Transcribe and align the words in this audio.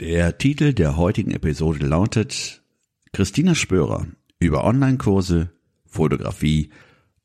Der 0.00 0.38
Titel 0.38 0.72
der 0.72 0.96
heutigen 0.96 1.30
Episode 1.30 1.86
lautet 1.86 2.62
Christina 3.12 3.54
Spörer 3.54 4.06
über 4.38 4.64
Online-Kurse, 4.64 5.50
Fotografie 5.84 6.70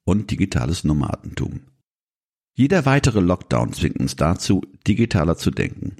und 0.03 0.29
digitales 0.29 0.83
Nomadentum. 0.83 1.61
Jeder 2.53 2.85
weitere 2.85 3.21
Lockdown 3.21 3.71
zwingt 3.71 4.01
uns 4.01 4.17
dazu, 4.17 4.61
digitaler 4.85 5.37
zu 5.37 5.51
denken. 5.51 5.95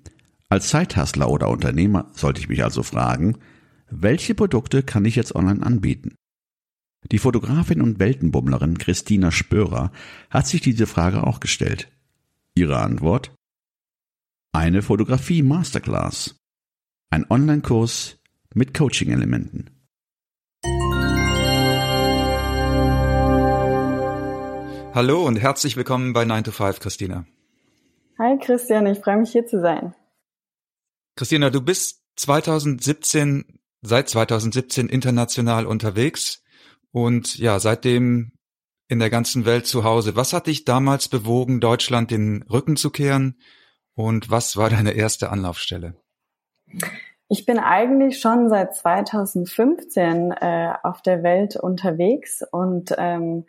Als 0.50 0.68
Zeithustler 0.68 1.30
oder 1.30 1.48
Unternehmer 1.48 2.12
sollte 2.12 2.42
ich 2.42 2.50
mich 2.50 2.62
also 2.62 2.84
fragen, 2.84 3.38
welche 3.90 4.36
Produkte 4.36 4.84
kann 4.84 5.06
ich 5.06 5.16
jetzt 5.16 5.34
online 5.34 5.66
anbieten? 5.66 6.16
Die 7.10 7.20
Fotografin 7.20 7.82
und 7.82 8.00
Weltenbummlerin 8.00 8.78
Christina 8.80 9.32
Spörer 9.32 9.94
hat 10.30 10.46
sich 10.46 10.60
diese 10.60 10.88
Frage 10.88 11.26
auch 11.26 11.40
gestellt. 11.40 11.90
Ihre 12.54 12.80
Antwort? 12.80 13.34
Eine 14.52 14.82
Fotografie 14.82 15.42
Masterclass. 15.42 16.36
Ein 17.16 17.26
Online-Kurs 17.30 18.18
mit 18.56 18.78
Coaching-Elementen. 18.78 19.70
Hallo 24.94 25.26
und 25.26 25.38
herzlich 25.38 25.78
willkommen 25.78 26.12
bei 26.12 26.26
9 26.26 26.44
to 26.44 26.52
5, 26.52 26.82
Christina. 26.82 27.26
Hi 28.20 28.38
Christian, 28.38 28.86
ich 28.88 29.00
freue 29.00 29.20
mich 29.20 29.32
hier 29.32 29.48
zu 29.48 29.62
sein. 29.62 29.96
Christina, 31.16 31.50
du 31.52 31.62
bist 31.62 32.04
2017, 32.18 33.62
seit 33.82 34.10
2017 34.10 34.90
international 34.90 35.68
unterwegs 35.68 36.44
und 36.92 37.38
ja, 37.38 37.60
seitdem 37.60 38.34
in 38.90 39.00
der 39.00 39.10
ganzen 39.10 39.46
Welt 39.46 39.68
zu 39.68 39.86
Hause. 39.86 40.18
Was 40.18 40.34
hat 40.34 40.48
dich 40.48 40.66
damals 40.66 41.08
bewogen, 41.08 41.62
Deutschland 41.62 42.12
den 42.12 42.42
Rücken 42.42 42.76
zu 42.76 42.90
kehren 42.90 43.40
und 43.94 44.30
was 44.30 44.58
war 44.58 44.70
deine 44.70 44.92
erste 44.92 45.30
Anlaufstelle? 45.30 45.96
Ich 47.28 47.46
bin 47.46 47.58
eigentlich 47.58 48.20
schon 48.20 48.50
seit 48.50 48.76
2015 48.76 50.32
äh, 50.32 50.74
auf 50.84 51.02
der 51.02 51.24
Welt 51.24 51.56
unterwegs 51.56 52.44
und 52.52 52.94
ähm, 52.98 53.46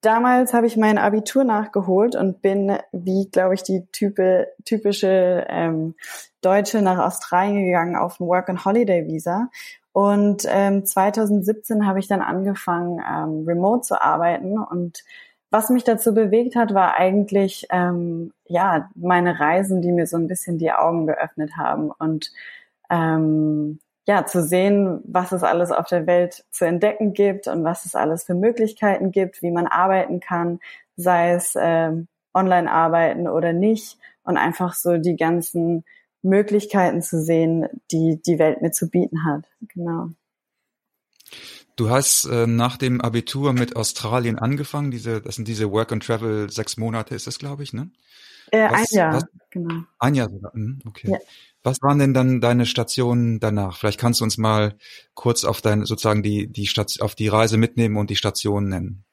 damals 0.00 0.54
habe 0.54 0.66
ich 0.66 0.76
mein 0.76 0.98
Abitur 0.98 1.44
nachgeholt 1.44 2.16
und 2.16 2.40
bin, 2.40 2.78
wie 2.92 3.28
glaube 3.30 3.54
ich 3.54 3.62
die 3.62 3.86
type, 3.92 4.48
typische 4.64 5.44
ähm, 5.48 5.94
Deutsche 6.40 6.80
nach 6.80 6.98
Australien 6.98 7.66
gegangen 7.66 7.96
auf 7.96 8.18
ein 8.20 8.26
Work 8.26 8.48
and 8.48 8.64
Holiday 8.64 9.06
Visa. 9.06 9.50
Und 9.92 10.44
ähm, 10.46 10.86
2017 10.86 11.86
habe 11.86 11.98
ich 11.98 12.06
dann 12.06 12.22
angefangen, 12.22 13.00
ähm, 13.00 13.44
remote 13.46 13.82
zu 13.82 14.00
arbeiten 14.00 14.56
und 14.56 15.02
was 15.50 15.70
mich 15.70 15.84
dazu 15.84 16.14
bewegt 16.14 16.56
hat, 16.56 16.74
war 16.74 16.96
eigentlich 16.96 17.66
ähm, 17.70 18.32
ja 18.46 18.90
meine 18.94 19.40
Reisen, 19.40 19.82
die 19.82 19.92
mir 19.92 20.06
so 20.06 20.16
ein 20.16 20.28
bisschen 20.28 20.58
die 20.58 20.72
Augen 20.72 21.06
geöffnet 21.06 21.56
haben 21.56 21.90
und 21.90 22.30
ähm, 22.90 23.80
ja, 24.06 24.24
zu 24.24 24.42
sehen, 24.42 25.02
was 25.04 25.32
es 25.32 25.42
alles 25.42 25.70
auf 25.70 25.86
der 25.86 26.06
Welt 26.06 26.46
zu 26.50 26.64
entdecken 26.64 27.12
gibt 27.12 27.46
und 27.46 27.62
was 27.62 27.84
es 27.84 27.94
alles 27.94 28.24
für 28.24 28.34
Möglichkeiten 28.34 29.12
gibt, 29.12 29.42
wie 29.42 29.50
man 29.50 29.66
arbeiten 29.66 30.20
kann, 30.20 30.60
sei 30.96 31.32
es 31.32 31.54
ähm, 31.60 32.08
online 32.32 32.70
arbeiten 32.72 33.28
oder 33.28 33.52
nicht 33.52 33.98
und 34.22 34.38
einfach 34.38 34.74
so 34.74 34.96
die 34.96 35.16
ganzen 35.16 35.84
Möglichkeiten 36.22 37.02
zu 37.02 37.20
sehen, 37.20 37.68
die 37.90 38.20
die 38.22 38.38
Welt 38.38 38.62
mir 38.62 38.70
zu 38.70 38.88
bieten 38.88 39.24
hat. 39.26 39.44
Genau. 39.74 40.08
Du 41.78 41.90
hast 41.90 42.24
äh, 42.24 42.48
nach 42.48 42.76
dem 42.76 43.00
Abitur 43.00 43.52
mit 43.52 43.76
Australien 43.76 44.36
angefangen. 44.36 44.90
Diese, 44.90 45.22
das 45.22 45.36
sind 45.36 45.46
diese 45.46 45.70
Work 45.70 45.92
and 45.92 46.04
Travel 46.04 46.50
sechs 46.50 46.76
Monate, 46.76 47.14
ist 47.14 47.28
das, 47.28 47.38
glaube 47.38 47.62
ich, 47.62 47.72
ne? 47.72 47.92
Äh, 48.50 48.68
was, 48.68 48.90
ein 48.90 48.96
Jahr, 48.96 49.14
was, 49.14 49.24
genau. 49.50 49.84
Ein 50.00 50.14
Jahr 50.16 50.28
sogar. 50.28 50.52
Hm, 50.54 50.80
okay. 50.88 51.12
Ja. 51.12 51.18
Was 51.62 51.80
waren 51.80 52.00
denn 52.00 52.14
dann 52.14 52.40
deine 52.40 52.66
Stationen 52.66 53.38
danach? 53.38 53.76
Vielleicht 53.76 54.00
kannst 54.00 54.18
du 54.18 54.24
uns 54.24 54.38
mal 54.38 54.74
kurz 55.14 55.44
auf 55.44 55.60
deine 55.60 55.86
sozusagen 55.86 56.24
die 56.24 56.50
die 56.50 56.66
Station, 56.66 57.04
auf 57.04 57.14
die 57.14 57.28
Reise 57.28 57.58
mitnehmen 57.58 57.96
und 57.96 58.10
die 58.10 58.16
Stationen 58.16 58.68
nennen. 58.68 59.04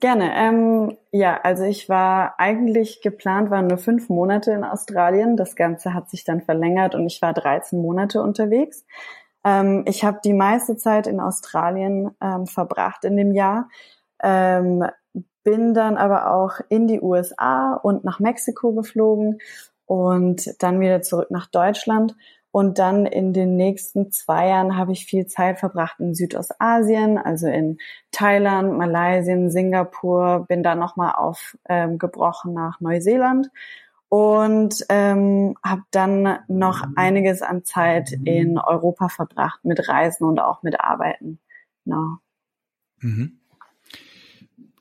Gerne. 0.00 0.32
Ähm, 0.34 0.96
ja, 1.10 1.38
also 1.42 1.64
ich 1.64 1.90
war 1.90 2.40
eigentlich 2.40 3.02
geplant, 3.02 3.50
waren 3.50 3.66
nur 3.66 3.78
fünf 3.78 4.08
Monate 4.08 4.52
in 4.52 4.64
Australien. 4.64 5.36
Das 5.36 5.56
Ganze 5.56 5.92
hat 5.92 6.08
sich 6.08 6.24
dann 6.24 6.40
verlängert 6.40 6.94
und 6.94 7.06
ich 7.06 7.20
war 7.20 7.34
13 7.34 7.80
Monate 7.80 8.22
unterwegs. 8.22 8.86
Ähm, 9.44 9.84
ich 9.86 10.04
habe 10.04 10.20
die 10.24 10.32
meiste 10.34 10.76
Zeit 10.76 11.06
in 11.06 11.20
Australien 11.20 12.10
ähm, 12.20 12.46
verbracht 12.46 13.04
in 13.04 13.16
dem 13.16 13.32
Jahr. 13.32 13.68
Ähm, 14.22 14.84
bin 15.44 15.74
dann 15.74 15.96
aber 15.96 16.32
auch 16.32 16.60
in 16.68 16.86
die 16.86 17.00
USA 17.00 17.74
und 17.74 18.04
nach 18.04 18.20
Mexiko 18.20 18.72
geflogen 18.72 19.38
und 19.86 20.62
dann 20.62 20.80
wieder 20.80 21.02
zurück 21.02 21.30
nach 21.30 21.46
Deutschland. 21.46 22.14
Und 22.52 22.78
dann 22.78 23.06
in 23.06 23.32
den 23.32 23.56
nächsten 23.56 24.12
zwei 24.12 24.48
Jahren 24.48 24.76
habe 24.76 24.92
ich 24.92 25.06
viel 25.06 25.26
Zeit 25.26 25.58
verbracht 25.58 25.98
in 26.00 26.14
Südostasien, 26.14 27.16
also 27.16 27.46
in 27.46 27.78
Thailand, 28.10 28.76
Malaysia, 28.76 29.48
Singapur, 29.48 30.44
bin 30.48 30.62
dann 30.62 30.78
nochmal 30.78 31.14
aufgebrochen 31.16 32.50
ähm, 32.50 32.54
nach 32.54 32.78
Neuseeland 32.80 33.48
und 34.12 34.74
ähm, 34.90 35.56
habe 35.64 35.84
dann 35.90 36.40
noch 36.46 36.86
einiges 36.96 37.40
an 37.40 37.64
Zeit 37.64 38.12
in 38.12 38.58
Europa 38.58 39.08
verbracht 39.08 39.64
mit 39.64 39.88
Reisen 39.88 40.24
und 40.24 40.38
auch 40.38 40.62
mit 40.62 40.78
Arbeiten. 40.78 41.38
Genau. 41.86 42.18
Mhm. 43.00 43.38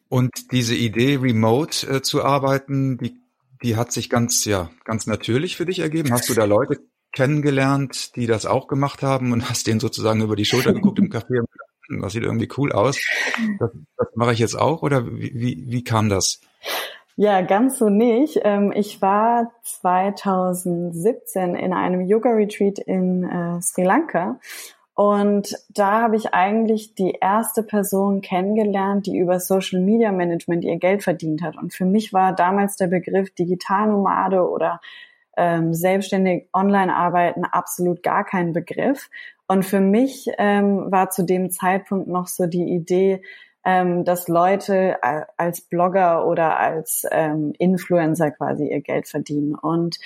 Und 0.09 0.51
diese 0.51 0.75
Idee, 0.75 1.15
remote 1.15 1.87
äh, 1.87 2.01
zu 2.01 2.25
arbeiten, 2.25 2.97
die 2.97 3.21
die 3.63 3.77
hat 3.77 3.93
sich 3.93 4.09
ganz, 4.09 4.43
ja, 4.43 4.69
ganz 4.83 5.07
natürlich 5.07 5.55
für 5.55 5.65
dich 5.65 5.79
ergeben. 5.79 6.11
Hast 6.11 6.27
du 6.27 6.33
da 6.33 6.43
Leute 6.43 6.81
kennengelernt, 7.13 8.15
die 8.17 8.27
das 8.27 8.45
auch 8.45 8.67
gemacht 8.67 9.01
haben 9.01 9.31
und 9.31 9.49
hast 9.49 9.65
denen 9.65 9.79
sozusagen 9.79 10.21
über 10.21 10.35
die 10.35 10.45
Schulter 10.45 10.73
geguckt 10.73 10.99
im 10.99 11.09
Café 11.09 11.39
und 11.39 11.47
hm, 11.87 12.01
das 12.01 12.11
sieht 12.11 12.23
irgendwie 12.23 12.49
cool 12.57 12.73
aus. 12.73 12.99
Das, 13.59 13.71
das 13.95 14.07
mache 14.15 14.33
ich 14.33 14.39
jetzt 14.39 14.55
auch 14.55 14.81
oder 14.81 15.05
wie, 15.05 15.31
wie, 15.33 15.63
wie 15.67 15.83
kam 15.85 16.09
das? 16.09 16.41
Ja, 17.15 17.41
ganz 17.41 17.77
so 17.77 17.89
nicht. 17.89 18.39
Ähm, 18.43 18.71
ich 18.75 19.01
war 19.01 19.51
2017 19.63 21.55
in 21.55 21.73
einem 21.73 22.01
Yoga-Retreat 22.01 22.79
in 22.79 23.23
äh, 23.23 23.61
Sri 23.61 23.83
Lanka 23.83 24.39
und 24.93 25.57
da 25.69 26.01
habe 26.01 26.15
ich 26.15 26.33
eigentlich 26.33 26.95
die 26.95 27.17
erste 27.19 27.63
Person 27.63 28.21
kennengelernt, 28.21 29.07
die 29.07 29.17
über 29.17 29.39
Social 29.39 29.79
Media 29.79 30.11
Management 30.11 30.63
ihr 30.63 30.77
Geld 30.77 31.01
verdient 31.01 31.41
hat. 31.41 31.57
Und 31.57 31.73
für 31.73 31.85
mich 31.85 32.13
war 32.13 32.35
damals 32.35 32.75
der 32.75 32.87
Begriff 32.87 33.33
Digitalnomade 33.33 34.47
oder 34.47 34.81
ähm, 35.37 35.73
selbstständig 35.73 36.49
online 36.53 36.93
arbeiten 36.93 37.45
absolut 37.45 38.03
gar 38.03 38.25
kein 38.25 38.53
Begriff. 38.53 39.09
Und 39.47 39.65
für 39.65 39.79
mich 39.79 40.27
ähm, 40.37 40.91
war 40.91 41.09
zu 41.09 41.23
dem 41.23 41.51
Zeitpunkt 41.51 42.07
noch 42.07 42.27
so 42.27 42.45
die 42.45 42.69
Idee, 42.69 43.23
ähm, 43.63 44.03
dass 44.05 44.27
Leute 44.27 44.97
als 45.37 45.61
Blogger 45.61 46.25
oder 46.25 46.57
als 46.57 47.05
ähm, 47.11 47.53
Influencer 47.57 48.31
quasi 48.31 48.67
ihr 48.67 48.81
Geld 48.81 49.07
verdienen. 49.07 49.55
Und 49.55 49.97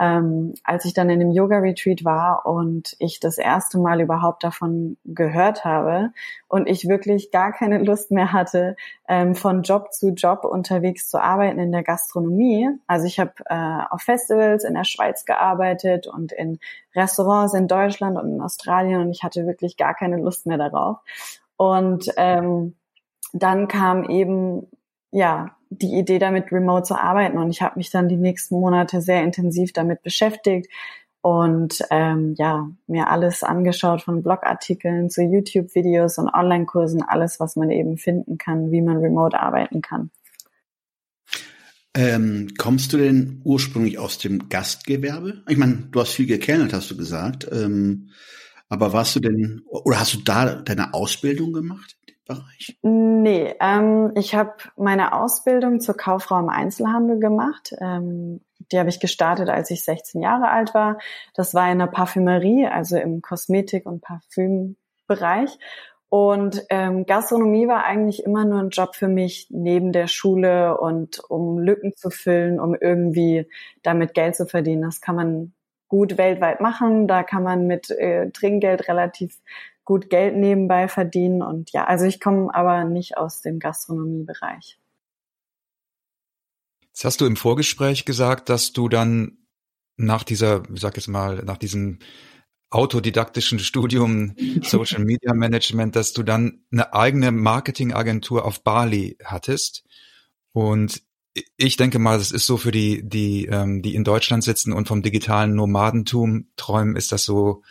ähm, 0.00 0.54
als 0.64 0.84
ich 0.84 0.92
dann 0.92 1.08
in 1.08 1.20
dem 1.20 1.30
Yoga-Retreat 1.30 2.04
war 2.04 2.46
und 2.46 2.96
ich 2.98 3.20
das 3.20 3.38
erste 3.38 3.78
Mal 3.78 4.00
überhaupt 4.00 4.42
davon 4.42 4.96
gehört 5.04 5.64
habe 5.64 6.10
und 6.48 6.68
ich 6.68 6.88
wirklich 6.88 7.30
gar 7.30 7.52
keine 7.52 7.78
Lust 7.78 8.10
mehr 8.10 8.32
hatte, 8.32 8.74
ähm, 9.06 9.36
von 9.36 9.62
Job 9.62 9.92
zu 9.92 10.10
Job 10.10 10.44
unterwegs 10.44 11.08
zu 11.08 11.22
arbeiten 11.22 11.60
in 11.60 11.70
der 11.70 11.84
Gastronomie. 11.84 12.70
Also 12.88 13.06
ich 13.06 13.20
habe 13.20 13.34
äh, 13.46 13.84
auf 13.88 14.02
Festivals 14.02 14.64
in 14.64 14.74
der 14.74 14.84
Schweiz 14.84 15.24
gearbeitet 15.24 16.08
und 16.08 16.32
in 16.32 16.58
Restaurants 16.96 17.54
in 17.54 17.68
Deutschland 17.68 18.18
und 18.18 18.34
in 18.34 18.40
Australien 18.40 19.00
und 19.00 19.10
ich 19.10 19.22
hatte 19.22 19.46
wirklich 19.46 19.76
gar 19.76 19.94
keine 19.94 20.16
Lust 20.16 20.46
mehr 20.46 20.58
darauf. 20.58 20.98
Und 21.56 22.10
ähm, 22.16 22.74
dann 23.34 23.68
kam 23.68 24.08
eben 24.08 24.66
ja 25.10 25.56
die 25.68 25.98
Idee 25.98 26.18
damit, 26.18 26.52
remote 26.52 26.84
zu 26.84 26.94
arbeiten. 26.94 27.36
Und 27.36 27.50
ich 27.50 27.60
habe 27.60 27.78
mich 27.78 27.90
dann 27.90 28.08
die 28.08 28.16
nächsten 28.16 28.54
Monate 28.54 29.00
sehr 29.00 29.22
intensiv 29.22 29.72
damit 29.72 30.02
beschäftigt 30.02 30.70
und 31.20 31.82
ähm, 31.90 32.34
ja, 32.36 32.68
mir 32.86 33.08
alles 33.08 33.42
angeschaut 33.42 34.02
von 34.02 34.22
Blogartikeln 34.22 35.10
zu 35.10 35.22
YouTube-Videos 35.22 36.18
und 36.18 36.28
Online-Kursen, 36.28 37.02
alles, 37.02 37.40
was 37.40 37.56
man 37.56 37.70
eben 37.70 37.96
finden 37.96 38.38
kann, 38.38 38.70
wie 38.70 38.82
man 38.82 38.98
remote 38.98 39.38
arbeiten 39.38 39.80
kann. 39.80 40.10
Ähm, 41.96 42.48
kommst 42.58 42.92
du 42.92 42.98
denn 42.98 43.40
ursprünglich 43.44 43.98
aus 43.98 44.18
dem 44.18 44.48
Gastgewerbe? 44.48 45.42
Ich 45.48 45.56
meine, 45.56 45.88
du 45.90 46.00
hast 46.00 46.12
viel 46.12 46.26
gekellnert, 46.26 46.72
hast 46.72 46.90
du 46.90 46.96
gesagt. 46.96 47.48
Ähm, 47.50 48.10
aber 48.68 48.92
warst 48.92 49.16
du 49.16 49.20
denn, 49.20 49.62
oder 49.68 50.00
hast 50.00 50.14
du 50.14 50.18
da 50.24 50.56
deine 50.56 50.92
Ausbildung 50.92 51.52
gemacht 51.52 51.96
Bereich? 52.26 52.78
Nee, 52.82 53.54
ähm, 53.60 54.12
ich 54.14 54.34
habe 54.34 54.54
meine 54.76 55.12
Ausbildung 55.12 55.80
zur 55.80 55.96
Kauffrau 55.96 56.38
im 56.38 56.48
Einzelhandel 56.48 57.18
gemacht. 57.20 57.74
Ähm, 57.80 58.40
die 58.72 58.78
habe 58.78 58.88
ich 58.88 59.00
gestartet, 59.00 59.48
als 59.48 59.70
ich 59.70 59.84
16 59.84 60.22
Jahre 60.22 60.48
alt 60.48 60.74
war. 60.74 60.98
Das 61.34 61.54
war 61.54 61.70
in 61.70 61.78
der 61.78 61.86
Parfümerie, 61.86 62.66
also 62.66 62.96
im 62.96 63.20
Kosmetik- 63.20 63.86
und 63.86 64.00
Parfümbereich. 64.00 65.58
Und 66.08 66.62
ähm, 66.70 67.06
Gastronomie 67.06 67.66
war 67.66 67.84
eigentlich 67.84 68.22
immer 68.24 68.44
nur 68.44 68.60
ein 68.60 68.70
Job 68.70 68.94
für 68.94 69.08
mich 69.08 69.48
neben 69.50 69.92
der 69.92 70.06
Schule 70.06 70.78
und 70.78 71.18
um 71.28 71.58
Lücken 71.58 71.94
zu 71.96 72.08
füllen, 72.08 72.60
um 72.60 72.74
irgendwie 72.74 73.48
damit 73.82 74.14
Geld 74.14 74.36
zu 74.36 74.46
verdienen. 74.46 74.82
Das 74.82 75.00
kann 75.00 75.16
man 75.16 75.54
gut 75.88 76.16
weltweit 76.16 76.60
machen. 76.60 77.08
Da 77.08 77.22
kann 77.24 77.42
man 77.42 77.66
mit 77.66 77.90
äh, 77.90 78.30
Trinkgeld 78.30 78.88
relativ 78.88 79.40
gut 79.84 80.10
Geld 80.10 80.36
nebenbei 80.36 80.88
verdienen. 80.88 81.42
Und 81.42 81.72
ja, 81.72 81.84
also 81.84 82.04
ich 82.04 82.20
komme 82.20 82.54
aber 82.54 82.84
nicht 82.84 83.16
aus 83.16 83.40
dem 83.40 83.58
Gastronomiebereich. 83.58 84.78
Jetzt 86.82 87.04
hast 87.04 87.20
du 87.20 87.26
im 87.26 87.36
Vorgespräch 87.36 88.04
gesagt, 88.04 88.48
dass 88.48 88.72
du 88.72 88.88
dann 88.88 89.38
nach 89.96 90.24
dieser, 90.24 90.62
ich 90.72 90.80
sag 90.80 90.96
jetzt 90.96 91.08
mal, 91.08 91.42
nach 91.44 91.58
diesem 91.58 91.98
autodidaktischen 92.70 93.58
Studium 93.58 94.34
Social 94.62 95.04
Media 95.04 95.34
Management, 95.34 95.96
dass 95.96 96.12
du 96.12 96.22
dann 96.22 96.64
eine 96.72 96.94
eigene 96.94 97.30
Marketingagentur 97.30 98.44
auf 98.44 98.62
Bali 98.62 99.16
hattest. 99.24 99.84
Und 100.52 101.02
ich 101.56 101.76
denke 101.76 101.98
mal, 101.98 102.18
das 102.18 102.30
ist 102.30 102.46
so 102.46 102.56
für 102.56 102.70
die, 102.70 103.08
die, 103.08 103.46
ähm, 103.46 103.82
die 103.82 103.94
in 103.94 104.04
Deutschland 104.04 104.44
sitzen 104.44 104.72
und 104.72 104.86
vom 104.86 105.02
digitalen 105.02 105.54
Nomadentum 105.54 106.48
träumen, 106.56 106.96
ist 106.96 107.10
das 107.12 107.24
so, 107.24 107.62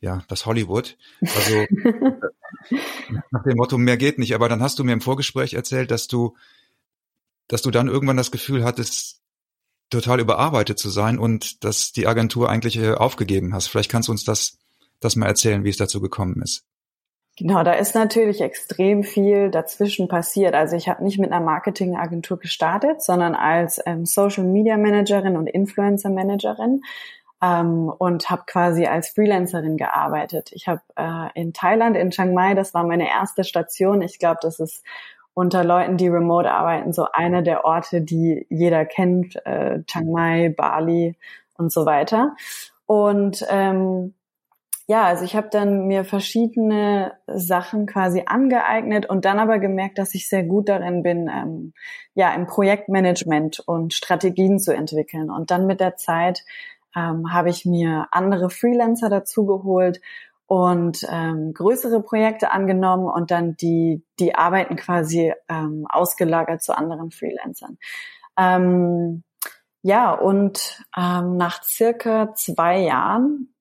ja, 0.00 0.22
das 0.28 0.46
Hollywood. 0.46 0.96
Also 1.20 1.66
nach 3.30 3.42
dem 3.44 3.56
Motto, 3.56 3.78
mehr 3.78 3.96
geht 3.96 4.18
nicht. 4.18 4.34
Aber 4.34 4.48
dann 4.48 4.62
hast 4.62 4.78
du 4.78 4.84
mir 4.84 4.92
im 4.92 5.00
Vorgespräch 5.00 5.54
erzählt, 5.54 5.90
dass 5.90 6.08
du, 6.08 6.36
dass 7.48 7.62
du 7.62 7.70
dann 7.70 7.88
irgendwann 7.88 8.16
das 8.16 8.30
Gefühl 8.30 8.64
hattest, 8.64 9.20
total 9.90 10.20
überarbeitet 10.20 10.78
zu 10.78 10.88
sein 10.88 11.18
und 11.18 11.64
dass 11.64 11.92
die 11.92 12.06
Agentur 12.06 12.48
eigentlich 12.48 12.78
äh, 12.78 12.94
aufgegeben 12.94 13.52
hast. 13.52 13.66
Vielleicht 13.66 13.90
kannst 13.90 14.08
du 14.08 14.12
uns 14.12 14.24
das, 14.24 14.58
das 15.00 15.16
mal 15.16 15.26
erzählen, 15.26 15.64
wie 15.64 15.70
es 15.70 15.76
dazu 15.76 16.00
gekommen 16.00 16.40
ist. 16.42 16.64
Genau, 17.36 17.62
da 17.64 17.72
ist 17.72 17.94
natürlich 17.94 18.40
extrem 18.40 19.02
viel 19.02 19.50
dazwischen 19.50 20.08
passiert. 20.08 20.54
Also 20.54 20.76
ich 20.76 20.88
habe 20.88 21.02
nicht 21.02 21.18
mit 21.18 21.32
einer 21.32 21.44
Marketingagentur 21.44 22.38
gestartet, 22.38 23.02
sondern 23.02 23.34
als 23.34 23.80
ähm, 23.86 24.04
Social 24.04 24.44
Media 24.44 24.76
Managerin 24.76 25.36
und 25.36 25.46
Influencer 25.46 26.10
Managerin 26.10 26.82
ähm, 27.42 27.92
und 27.98 28.30
habe 28.30 28.42
quasi 28.46 28.86
als 28.86 29.10
Freelancerin 29.10 29.76
gearbeitet. 29.76 30.50
Ich 30.52 30.68
habe 30.68 30.82
äh, 30.96 31.28
in 31.34 31.52
Thailand, 31.52 31.96
in 31.96 32.10
Chiang 32.10 32.34
Mai, 32.34 32.54
das 32.54 32.74
war 32.74 32.84
meine 32.84 33.08
erste 33.08 33.44
Station. 33.44 34.02
Ich 34.02 34.18
glaube, 34.18 34.40
das 34.42 34.60
ist 34.60 34.84
unter 35.34 35.64
Leuten, 35.64 35.96
die 35.96 36.08
remote 36.08 36.50
arbeiten, 36.50 36.92
so 36.92 37.06
eine 37.12 37.42
der 37.42 37.64
Orte, 37.64 38.02
die 38.02 38.46
jeder 38.50 38.84
kennt, 38.84 39.36
äh, 39.46 39.82
Chiang 39.84 40.10
Mai, 40.10 40.54
Bali 40.54 41.16
und 41.56 41.72
so 41.72 41.86
weiter. 41.86 42.34
Und 42.86 43.46
ähm, 43.48 44.14
ja, 44.86 45.04
also 45.04 45.24
ich 45.24 45.36
habe 45.36 45.48
dann 45.52 45.86
mir 45.86 46.04
verschiedene 46.04 47.12
Sachen 47.28 47.86
quasi 47.86 48.24
angeeignet 48.26 49.06
und 49.06 49.24
dann 49.24 49.38
aber 49.38 49.60
gemerkt, 49.60 49.98
dass 49.98 50.16
ich 50.16 50.28
sehr 50.28 50.42
gut 50.42 50.68
darin 50.68 51.04
bin, 51.04 51.28
ähm, 51.28 51.74
ja, 52.14 52.34
im 52.34 52.48
Projektmanagement 52.48 53.60
und 53.60 53.94
Strategien 53.94 54.58
zu 54.58 54.74
entwickeln. 54.74 55.30
Und 55.30 55.52
dann 55.52 55.66
mit 55.66 55.78
der 55.78 55.94
Zeit 55.94 56.44
ähm, 56.96 57.32
habe 57.32 57.50
ich 57.50 57.64
mir 57.64 58.08
andere 58.10 58.50
Freelancer 58.50 59.08
dazu 59.08 59.46
geholt 59.46 60.00
und 60.46 61.06
ähm, 61.08 61.54
größere 61.54 62.02
Projekte 62.02 62.50
angenommen 62.50 63.06
und 63.08 63.30
dann 63.30 63.56
die, 63.56 64.04
die 64.18 64.34
Arbeiten 64.34 64.76
quasi 64.76 65.32
ähm, 65.48 65.86
ausgelagert 65.88 66.62
zu 66.62 66.76
anderen 66.76 67.12
Freelancern. 67.12 67.78
Ähm, 68.36 69.22
ja, 69.82 70.12
und 70.12 70.84
ähm, 70.96 71.36
nach 71.36 71.62
circa 71.62 72.34
zwei 72.34 72.80
Jahren 72.80 73.54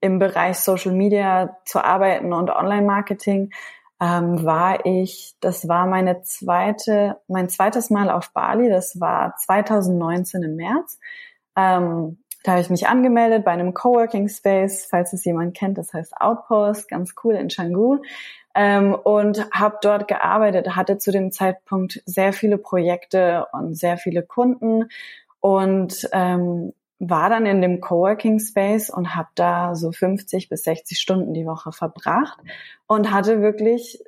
im 0.00 0.18
Bereich 0.18 0.58
Social 0.58 0.92
Media 0.92 1.56
zu 1.64 1.82
arbeiten 1.82 2.32
und 2.32 2.50
Online-Marketing 2.50 3.50
ähm, 4.00 4.44
war 4.44 4.84
ich, 4.86 5.34
das 5.40 5.66
war 5.66 5.86
meine 5.86 6.22
zweite, 6.22 7.16
mein 7.26 7.48
zweites 7.48 7.90
Mal 7.90 8.10
auf 8.10 8.32
Bali, 8.32 8.68
das 8.68 9.00
war 9.00 9.34
2019 9.36 10.42
im 10.42 10.56
März. 10.56 10.98
Ähm, 11.56 12.18
da 12.44 12.52
habe 12.52 12.60
ich 12.60 12.70
mich 12.70 12.86
angemeldet 12.86 13.44
bei 13.44 13.52
einem 13.52 13.72
Coworking 13.72 14.28
Space, 14.28 14.86
falls 14.88 15.14
es 15.14 15.24
jemand 15.24 15.56
kennt, 15.56 15.78
das 15.78 15.94
heißt 15.94 16.20
Outpost, 16.20 16.88
ganz 16.88 17.14
cool 17.24 17.34
in 17.34 17.48
Canggu. 17.48 18.02
Ähm, 18.54 18.94
und 18.94 19.50
habe 19.50 19.78
dort 19.82 20.06
gearbeitet, 20.06 20.76
hatte 20.76 20.98
zu 20.98 21.10
dem 21.10 21.32
Zeitpunkt 21.32 22.02
sehr 22.06 22.32
viele 22.32 22.58
Projekte 22.58 23.46
und 23.52 23.74
sehr 23.76 23.96
viele 23.96 24.22
Kunden 24.22 24.84
und 25.40 26.08
ähm, 26.12 26.72
war 26.98 27.30
dann 27.30 27.46
in 27.46 27.60
dem 27.60 27.80
Coworking 27.80 28.38
Space 28.38 28.90
und 28.90 29.16
habe 29.16 29.28
da 29.34 29.74
so 29.74 29.90
50 29.90 30.48
bis 30.48 30.62
60 30.64 31.00
Stunden 31.00 31.34
die 31.34 31.46
Woche 31.46 31.72
verbracht 31.72 32.38
und 32.86 33.10
hatte 33.10 33.40
wirklich 33.42 34.02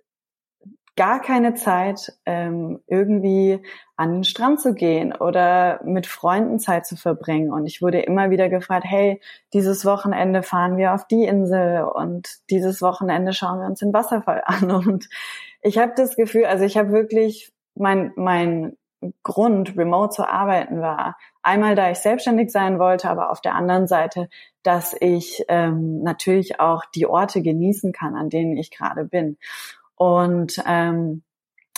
gar 0.96 1.20
keine 1.20 1.54
Zeit, 1.54 2.18
ähm, 2.24 2.80
irgendwie 2.86 3.60
an 3.96 4.14
den 4.14 4.24
Strand 4.24 4.60
zu 4.60 4.74
gehen 4.74 5.14
oder 5.14 5.80
mit 5.84 6.06
Freunden 6.06 6.58
Zeit 6.58 6.86
zu 6.86 6.96
verbringen. 6.96 7.52
Und 7.52 7.66
ich 7.66 7.82
wurde 7.82 8.00
immer 8.00 8.30
wieder 8.30 8.48
gefragt, 8.48 8.84
hey, 8.86 9.20
dieses 9.52 9.84
Wochenende 9.84 10.42
fahren 10.42 10.78
wir 10.78 10.94
auf 10.94 11.06
die 11.06 11.24
Insel 11.24 11.84
und 11.84 12.28
dieses 12.50 12.80
Wochenende 12.80 13.34
schauen 13.34 13.60
wir 13.60 13.66
uns 13.66 13.80
den 13.80 13.92
Wasserfall 13.92 14.42
an. 14.46 14.70
Und 14.70 15.08
ich 15.62 15.78
habe 15.78 15.92
das 15.96 16.16
Gefühl, 16.16 16.46
also 16.46 16.64
ich 16.64 16.78
habe 16.78 16.92
wirklich 16.92 17.52
mein, 17.74 18.12
mein 18.16 18.76
Grund, 19.22 19.76
remote 19.76 20.14
zu 20.14 20.26
arbeiten, 20.26 20.80
war 20.80 21.16
einmal, 21.42 21.74
da 21.74 21.90
ich 21.90 21.98
selbstständig 21.98 22.50
sein 22.50 22.78
wollte, 22.78 23.10
aber 23.10 23.30
auf 23.30 23.42
der 23.42 23.54
anderen 23.54 23.86
Seite, 23.86 24.28
dass 24.62 24.96
ich 24.98 25.44
ähm, 25.48 26.02
natürlich 26.02 26.58
auch 26.58 26.84
die 26.86 27.06
Orte 27.06 27.42
genießen 27.42 27.92
kann, 27.92 28.16
an 28.16 28.30
denen 28.30 28.56
ich 28.56 28.70
gerade 28.70 29.04
bin. 29.04 29.36
Und 29.96 30.62
ähm, 30.66 31.22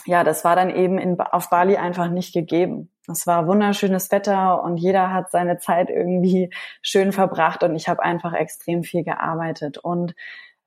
ja, 0.05 0.25
das 0.25 0.45
war 0.45 0.57
dann 0.57 0.71
eben 0.71 0.99
in, 0.99 1.21
auf 1.21 1.51
Bali 1.51 1.77
einfach 1.77 2.09
nicht 2.11 2.33
gegeben. 2.33 2.91
Es 3.11 3.27
war 3.27 3.47
wunderschönes 3.47 4.11
Wetter 4.11 4.63
und 4.63 4.77
jeder 4.77 5.13
hat 5.13 5.31
seine 5.31 5.59
Zeit 5.59 5.89
irgendwie 5.89 6.51
schön 6.83 7.13
verbracht 7.13 7.63
und 7.63 7.75
ich 7.75 7.89
habe 7.89 8.03
einfach 8.03 8.35
extrem 8.35 8.83
viel 8.83 9.05
gearbeitet. 9.05 9.79
Und 9.79 10.15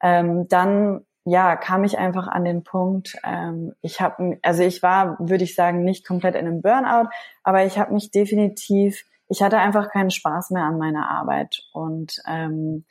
ähm, 0.01 0.48
dann 0.48 1.05
ja, 1.24 1.55
kam 1.55 1.84
ich 1.84 2.00
einfach 2.00 2.27
an 2.27 2.43
den 2.43 2.63
Punkt, 2.63 3.15
ähm, 3.24 3.74
ich 3.81 4.01
habe, 4.01 4.39
also 4.41 4.63
ich 4.63 4.81
war, 4.81 5.17
würde 5.20 5.43
ich 5.43 5.53
sagen, 5.53 5.84
nicht 5.84 6.05
komplett 6.08 6.36
in 6.36 6.48
einem 6.48 6.62
Burnout, 6.62 7.10
aber 7.43 7.63
ich 7.65 7.77
habe 7.77 7.93
mich 7.93 8.10
definitiv, 8.10 9.05
ich 9.27 9.43
hatte 9.43 9.60
einfach 9.60 9.91
keinen 9.91 10.10
Spaß 10.10 10.50
mehr 10.50 10.63
an 10.63 10.79
meiner 10.79 11.10
Arbeit. 11.10 11.63
Und 11.74 12.22
ähm, 12.27 12.86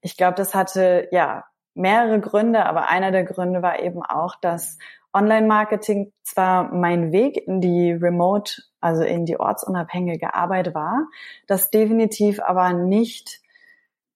ich 0.00 0.16
glaube, 0.16 0.34
das 0.34 0.54
hatte 0.54 1.08
ja 1.12 1.44
mehrere 1.76 2.20
Gründe, 2.20 2.66
aber 2.66 2.88
einer 2.88 3.12
der 3.12 3.24
Gründe 3.24 3.62
war 3.62 3.80
eben 3.80 4.02
auch, 4.02 4.36
dass 4.36 4.78
Online-Marketing 5.12 6.12
zwar 6.22 6.74
mein 6.74 7.12
Weg 7.12 7.36
in 7.46 7.60
die 7.60 7.92
Remote, 7.92 8.62
also 8.80 9.02
in 9.02 9.24
die 9.24 9.38
ortsunabhängige 9.38 10.34
Arbeit 10.34 10.74
war, 10.74 11.08
das 11.46 11.70
definitiv 11.70 12.40
aber 12.40 12.72
nicht 12.72 13.40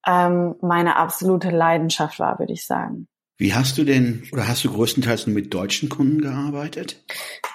ähm, 0.06 0.56
meine 0.60 0.96
absolute 0.96 1.50
Leidenschaft 1.50 2.18
war, 2.18 2.38
würde 2.38 2.52
ich 2.52 2.66
sagen. 2.66 3.06
Wie 3.38 3.54
hast 3.54 3.78
du 3.78 3.84
denn, 3.84 4.24
oder 4.32 4.46
hast 4.46 4.64
du 4.64 4.70
größtenteils 4.70 5.26
nur 5.26 5.34
mit 5.34 5.54
deutschen 5.54 5.88
Kunden 5.88 6.20
gearbeitet? 6.20 7.02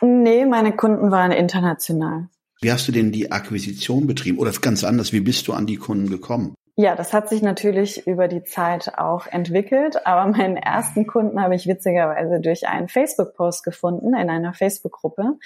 Nee, 0.02 0.46
meine 0.46 0.76
Kunden 0.76 1.12
waren 1.12 1.32
international. 1.32 2.30
Wie 2.62 2.72
hast 2.72 2.88
du 2.88 2.92
denn 2.92 3.12
die 3.12 3.32
Akquisition 3.32 4.08
betrieben? 4.08 4.40
Oder 4.40 4.52
ganz 4.54 4.84
anders, 4.84 5.14
wie 5.14 5.20
bist 5.20 5.48
du 5.48 5.54
an 5.54 5.68
die 5.68 5.78
Kunden 5.78 6.10
gekommen? 6.10 6.56
Ja, 6.78 6.96
das 6.96 7.14
hat 7.14 7.30
sich 7.30 7.42
natürlich 7.42 8.06
über 8.06 8.28
die 8.28 8.44
Zeit 8.44 8.98
auch 8.98 9.28
entwickelt, 9.28 10.06
aber 10.06 10.30
meinen 10.30 10.58
ersten 10.58 11.08
Kunden 11.08 11.42
habe 11.42 11.56
ich 11.56 11.68
witzigerweise 11.68 12.42
durch 12.42 12.68
einen 12.68 12.90
Facebook-Post 12.90 13.64
gefunden 13.64 14.14
in 14.14 14.30
einer 14.30 14.54
Facebook-Gruppe. 14.54 15.38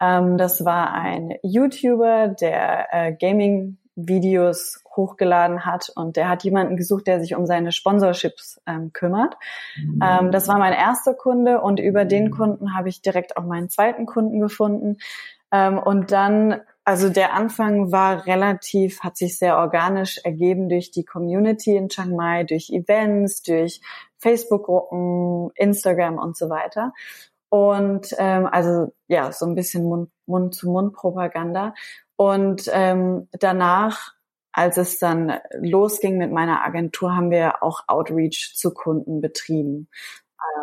Ähm, 0.00 0.36
das 0.36 0.66
war 0.66 0.92
ein 0.92 1.34
YouTuber, 1.42 2.28
der 2.28 2.88
äh, 2.92 3.12
Gaming-Videos 3.14 4.82
hochgeladen 4.94 5.64
hat 5.64 5.90
und 5.94 6.16
der 6.16 6.28
hat 6.28 6.44
jemanden 6.44 6.76
gesucht, 6.76 7.06
der 7.06 7.20
sich 7.20 7.34
um 7.34 7.46
seine 7.46 7.72
Sponsorships 7.72 8.60
ähm, 8.66 8.92
kümmert. 8.92 9.34
Mhm. 9.76 10.00
Ähm, 10.02 10.30
das 10.30 10.46
war 10.46 10.58
mein 10.58 10.74
erster 10.74 11.14
Kunde 11.14 11.62
und 11.62 11.80
über 11.80 12.04
den 12.04 12.30
Kunden 12.30 12.76
habe 12.76 12.90
ich 12.90 13.00
direkt 13.00 13.38
auch 13.38 13.44
meinen 13.44 13.70
zweiten 13.70 14.04
Kunden 14.04 14.40
gefunden. 14.40 14.98
Und 15.48 16.10
dann 16.10 16.60
also 16.86 17.08
der 17.08 17.34
Anfang 17.34 17.90
war 17.90 18.26
relativ, 18.26 19.00
hat 19.00 19.16
sich 19.16 19.38
sehr 19.38 19.58
organisch 19.58 20.18
ergeben 20.22 20.68
durch 20.68 20.92
die 20.92 21.04
Community 21.04 21.74
in 21.74 21.88
Chiang 21.88 22.14
Mai, 22.14 22.44
durch 22.44 22.70
Events, 22.70 23.42
durch 23.42 23.80
Facebook-Gruppen, 24.18 25.50
Instagram 25.56 26.16
und 26.16 26.36
so 26.36 26.48
weiter. 26.48 26.92
Und 27.48 28.14
ähm, 28.18 28.46
also 28.46 28.94
ja, 29.08 29.32
so 29.32 29.46
ein 29.46 29.56
bisschen 29.56 30.08
Mund-zu-Mund-Propaganda. 30.26 31.74
Und 32.14 32.70
ähm, 32.72 33.28
danach, 33.32 34.12
als 34.52 34.76
es 34.76 35.00
dann 35.00 35.40
losging 35.58 36.18
mit 36.18 36.30
meiner 36.30 36.64
Agentur, 36.64 37.16
haben 37.16 37.32
wir 37.32 37.64
auch 37.64 37.80
Outreach 37.88 38.52
zu 38.54 38.72
Kunden 38.72 39.20
betrieben. 39.20 39.88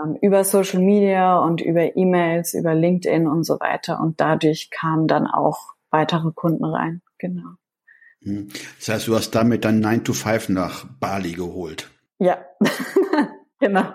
Ähm, 0.06 0.18
über 0.22 0.46
Social 0.46 0.80
Media 0.80 1.38
und 1.40 1.60
über 1.60 1.98
E-Mails, 1.98 2.54
über 2.54 2.74
LinkedIn 2.74 3.28
und 3.28 3.44
so 3.44 3.60
weiter. 3.60 4.00
Und 4.00 4.22
dadurch 4.22 4.70
kamen 4.72 5.08
dann 5.10 5.28
auch 5.28 5.73
weitere 5.94 6.32
Kunden 6.34 6.66
rein. 6.66 7.02
Genau. 7.20 7.56
Hm. 8.24 8.50
Das 8.80 8.90
heißt, 8.90 9.08
du 9.08 9.16
hast 9.16 9.32
damit 9.32 9.64
dann 9.64 9.80
9 9.80 10.04
to 10.04 10.14
5 10.14 10.50
nach 10.50 10.86
Bali 11.00 11.34
geholt. 11.34 11.90
Ja, 12.20 12.44
genau. 13.60 13.94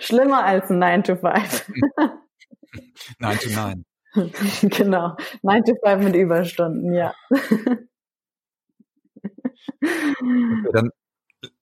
Schlimmer 0.00 0.44
als 0.44 0.70
ein 0.70 0.78
9 0.78 1.04
to 1.04 1.16
5. 1.16 1.72
9 3.18 3.38
to 3.40 3.50
9. 3.50 3.84
genau. 4.62 5.16
9 5.42 5.64
to 5.64 5.74
5 5.84 6.04
mit 6.04 6.16
Überstunden, 6.16 6.92
ja. 6.92 7.14
Okay, 9.82 10.70
dann 10.72 10.90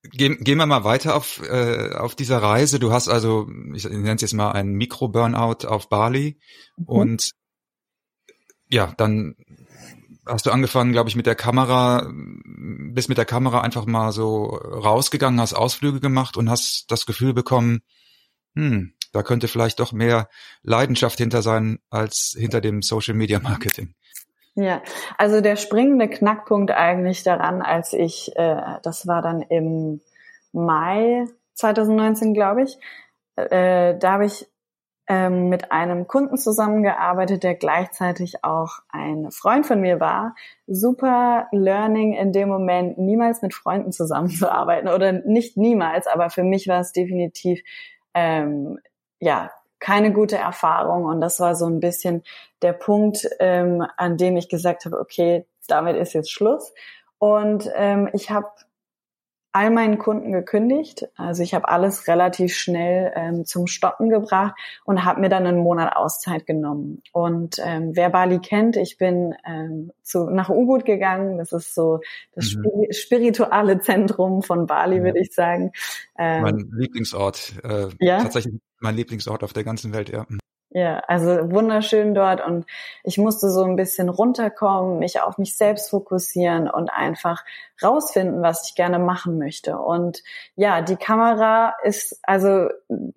gehen, 0.02 0.42
gehen 0.42 0.59
wir 0.59 0.66
mal 0.66 0.85
weiter 0.85 1.14
auf, 1.14 1.42
äh, 1.49 1.95
auf 1.95 2.14
dieser 2.14 2.38
Reise. 2.38 2.78
Du 2.78 2.92
hast 2.92 3.09
also, 3.09 3.49
ich 3.75 3.85
nenne 3.85 4.14
es 4.14 4.23
jetzt 4.23 4.35
mal 4.35 4.52
einen 4.52 4.73
Mikro-Burnout 4.73 5.66
auf 5.66 5.88
Bali 5.88 6.40
mhm. 6.76 6.85
und 6.87 7.30
ja, 8.70 8.92
dann 8.96 9.34
hast 10.26 10.46
du 10.46 10.50
angefangen, 10.50 10.92
glaube 10.92 11.08
ich, 11.08 11.16
mit 11.16 11.26
der 11.26 11.34
Kamera, 11.34 12.06
bist 12.12 13.08
mit 13.08 13.18
der 13.18 13.25
Kamera 13.25 13.62
einfach 13.62 13.87
mal 13.87 14.12
so 14.12 14.44
rausgegangen, 14.44 15.40
hast 15.40 15.54
Ausflüge 15.54 16.00
gemacht 16.00 16.37
und 16.37 16.50
hast 16.50 16.87
das 16.88 17.06
Gefühl 17.06 17.32
bekommen, 17.32 17.80
hm, 18.54 18.92
da 19.12 19.22
könnte 19.22 19.48
vielleicht 19.48 19.80
doch 19.80 19.92
mehr 19.92 20.28
Leidenschaft 20.62 21.18
hinter 21.18 21.42
sein 21.42 21.78
als 21.90 22.34
hinter 22.38 22.60
dem 22.60 22.82
Social 22.82 23.14
Media 23.14 23.40
Marketing. 23.40 23.94
Ja, 24.54 24.82
also 25.16 25.40
der 25.40 25.56
springende 25.56 26.08
Knackpunkt 26.08 26.72
eigentlich 26.72 27.22
daran, 27.22 27.62
als 27.62 27.92
ich, 27.92 28.37
äh, 28.37 28.60
das 28.82 29.06
war 29.06 29.22
dann 29.22 29.40
im 29.42 30.00
Mai 30.52 31.26
2019, 31.54 32.34
glaube 32.34 32.64
ich, 32.64 32.76
äh, 33.37 33.96
da 33.96 34.12
habe 34.12 34.26
ich 34.26 34.46
ähm, 35.09 35.49
mit 35.49 35.73
einem 35.73 36.07
Kunden 36.07 36.37
zusammengearbeitet, 36.37 37.43
der 37.43 37.55
gleichzeitig 37.55 38.45
auch 38.45 38.81
ein 38.91 39.31
Freund 39.31 39.67
von 39.67 39.81
mir 39.81 40.00
war. 40.00 40.35
Super 40.67 41.49
Learning 41.50 42.12
in 42.12 42.33
dem 42.33 42.49
Moment, 42.49 42.99
niemals 42.99 43.41
mit 43.41 43.55
Freunden 43.55 43.91
zusammenzuarbeiten 43.93 44.88
oder 44.88 45.12
nicht 45.12 45.57
niemals, 45.57 46.07
aber 46.07 46.31
für 46.31 46.45
mich 46.45 46.69
war 46.69 46.81
es 46.81 46.93
definitiv 46.93 47.62
ähm, 48.15 48.79
ja 49.19 49.50
keine 49.81 50.12
gute 50.12 50.37
Erfahrung 50.37 51.05
und 51.05 51.21
das 51.21 51.41
war 51.41 51.55
so 51.55 51.67
ein 51.67 51.81
bisschen 51.81 52.23
der 52.62 52.73
Punkt, 52.73 53.29
ähm, 53.38 53.87
an 53.97 54.17
dem 54.17 54.37
ich 54.37 54.49
gesagt 54.49 54.85
habe, 54.85 54.99
okay, 54.99 55.47
damit 55.69 55.97
ist 55.97 56.15
jetzt 56.15 56.33
Schluss. 56.33 56.73
Und 57.19 57.69
ähm, 57.77 58.09
ich 58.12 58.31
habe 58.31 58.49
all 59.59 59.71
meinen 59.71 59.99
Kunden 59.99 60.31
gekündigt. 60.31 61.09
Also 61.17 61.43
ich 61.43 61.53
habe 61.53 61.69
alles 61.69 62.07
relativ 62.07 62.55
schnell 62.55 63.12
ähm, 63.17 63.45
zum 63.45 63.67
Stoppen 63.67 64.09
gebracht 64.09 64.55
und 64.85 65.05
habe 65.05 65.21
mir 65.21 65.29
dann 65.29 65.47
einen 65.49 65.59
Monat 65.59 65.97
Auszeit 65.97 66.47
genommen. 66.47 67.03
Und 67.12 67.57
ähm, 67.65 67.91
wer 67.95 68.09
Bali 68.09 68.38
kennt, 68.38 68.77
ich 68.77 68.99
bin 68.99 69.35
ähm, 69.45 69.91
zu, 70.05 70.31
nach 70.31 70.49
Ubud 70.49 70.85
gegangen. 70.85 71.38
Das 71.38 71.53
ist 71.53 71.75
so 71.75 71.99
das 72.37 72.55
mhm. 72.55 72.93
spirituelle 72.93 73.81
Zentrum 73.81 74.43
von 74.45 74.67
Bali, 74.67 74.99
ja. 74.99 75.03
würde 75.03 75.19
ich 75.19 75.35
sagen. 75.35 75.73
Ähm, 76.17 76.43
mein 76.43 76.71
Lieblingsort. 76.77 77.55
Äh, 77.65 77.88
ja? 77.99 78.23
Tatsächlich 78.23 78.55
mein 78.79 78.95
Lieblingsort 78.95 79.43
auf 79.43 79.53
der 79.53 79.65
ganzen 79.65 79.93
Welt, 79.93 80.09
ja. 80.09 80.25
Ja, 80.70 80.98
also 81.06 81.50
wunderschön 81.50 82.12
dort 82.14 82.44
und 82.46 82.66
ich 83.02 83.16
musste 83.16 83.48
so 83.48 83.64
ein 83.64 83.76
bisschen 83.76 84.10
runterkommen, 84.10 84.98
mich 84.98 85.18
auf 85.18 85.38
mich 85.38 85.56
selbst 85.56 85.88
fokussieren 85.88 86.68
und 86.68 86.90
einfach 86.90 87.42
rausfinden, 87.82 88.42
was 88.42 88.68
ich 88.68 88.75
gerne 88.75 88.98
machen 88.98 89.38
möchte. 89.38 89.78
Und 89.78 90.22
ja, 90.56 90.82
die 90.82 90.96
Kamera 90.96 91.75
ist, 91.84 92.20
also 92.22 92.68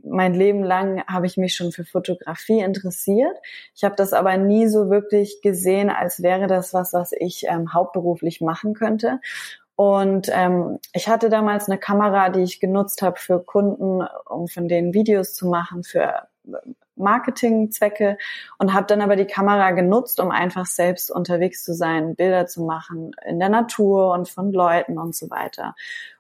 mein 0.02 0.34
Leben 0.34 0.64
lang 0.64 1.04
habe 1.08 1.26
ich 1.26 1.36
mich 1.36 1.54
schon 1.54 1.74
für 1.74 1.84
Fotografie 1.84 2.62
interessiert. 2.62 3.36
Ich 3.76 3.84
habe 3.84 3.96
das 3.98 4.14
aber 4.14 4.38
nie 4.38 4.70
so 4.70 4.90
wirklich 4.90 5.42
gesehen, 5.42 5.90
als 5.90 6.24
wäre 6.24 6.48
das 6.48 6.74
was, 6.74 6.94
was 6.94 7.12
ich 7.12 7.44
ähm, 7.50 7.74
hauptberuflich 7.74 8.40
machen 8.40 8.76
könnte. 8.76 9.20
Und 9.76 10.30
ähm, 10.32 10.80
ich 10.94 11.10
hatte 11.10 11.30
damals 11.30 11.68
eine 11.68 11.80
Kamera, 11.80 12.30
die 12.30 12.44
ich 12.44 12.62
genutzt 12.62 13.02
habe 13.02 13.20
für 13.20 13.44
Kunden, 13.44 14.02
um 14.26 14.48
von 14.48 14.70
denen 14.70 14.94
Videos 14.94 15.34
zu 15.34 15.48
machen, 15.48 15.84
für 15.84 16.28
Marketingzwecke 17.02 18.18
und 18.58 18.74
habe 18.74 18.88
dann 18.88 19.02
aber 19.02 19.16
die 19.16 19.26
Kamera 19.26 19.72
genutzt, 19.72 20.20
um 20.20 20.32
einfach 20.32 20.66
selbst 20.66 21.12
unterwegs 21.12 21.64
zu 21.64 21.74
sein, 21.74 22.16
Bilder 22.16 22.48
zu 22.48 22.64
machen 22.64 23.12
in 23.26 23.40
der 23.40 23.50
Natur 23.50 24.14
und 24.14 24.30
von 24.30 24.52
Leuten 24.52 24.98
und 24.98 25.16
so 25.16 25.30
weiter. 25.30 25.76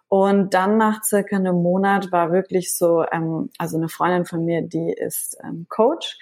Und 0.09 0.53
dann 0.53 0.77
nach 0.77 1.03
circa 1.03 1.37
einem 1.37 1.63
Monat 1.63 2.11
war 2.11 2.33
wirklich 2.33 2.75
so, 2.75 3.05
ähm, 3.11 3.49
also 3.57 3.77
eine 3.77 3.87
Freundin 3.87 4.25
von 4.25 4.43
mir, 4.43 4.61
die 4.61 4.91
ist 4.91 5.37
ähm, 5.41 5.67
Coach 5.69 6.17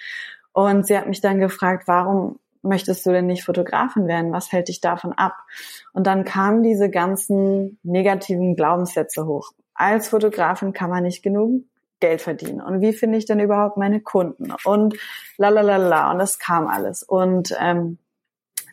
und 0.52 0.86
sie 0.86 0.96
hat 0.96 1.08
mich 1.08 1.20
dann 1.20 1.40
gefragt, 1.40 1.88
warum 1.88 2.38
möchtest 2.62 3.04
du 3.06 3.10
denn 3.10 3.26
nicht 3.26 3.44
Fotografin 3.44 4.06
werden? 4.06 4.32
Was 4.32 4.52
hält 4.52 4.68
dich 4.68 4.80
davon 4.80 5.12
ab? 5.12 5.34
Und 5.92 6.06
dann 6.06 6.24
kamen 6.24 6.62
diese 6.62 6.90
ganzen 6.90 7.78
negativen 7.82 8.54
Glaubenssätze 8.54 9.26
hoch. 9.26 9.52
Als 9.74 10.08
Fotografin 10.08 10.72
kann 10.72 10.90
man 10.90 11.02
nicht 11.02 11.22
genug 11.22 11.64
Geld 12.00 12.22
verdienen 12.22 12.60
und 12.60 12.80
wie 12.80 12.92
finde 12.92 13.18
ich 13.18 13.26
denn 13.26 13.40
überhaupt 13.40 13.76
meine 13.76 14.00
Kunden 14.00 14.52
und 14.64 14.96
la 15.36 15.48
la 15.48 15.60
la 15.60 15.76
la 15.76 16.10
und 16.10 16.18
das 16.18 16.38
kam 16.38 16.66
alles 16.66 17.02
und 17.02 17.54
ähm, 17.60 17.98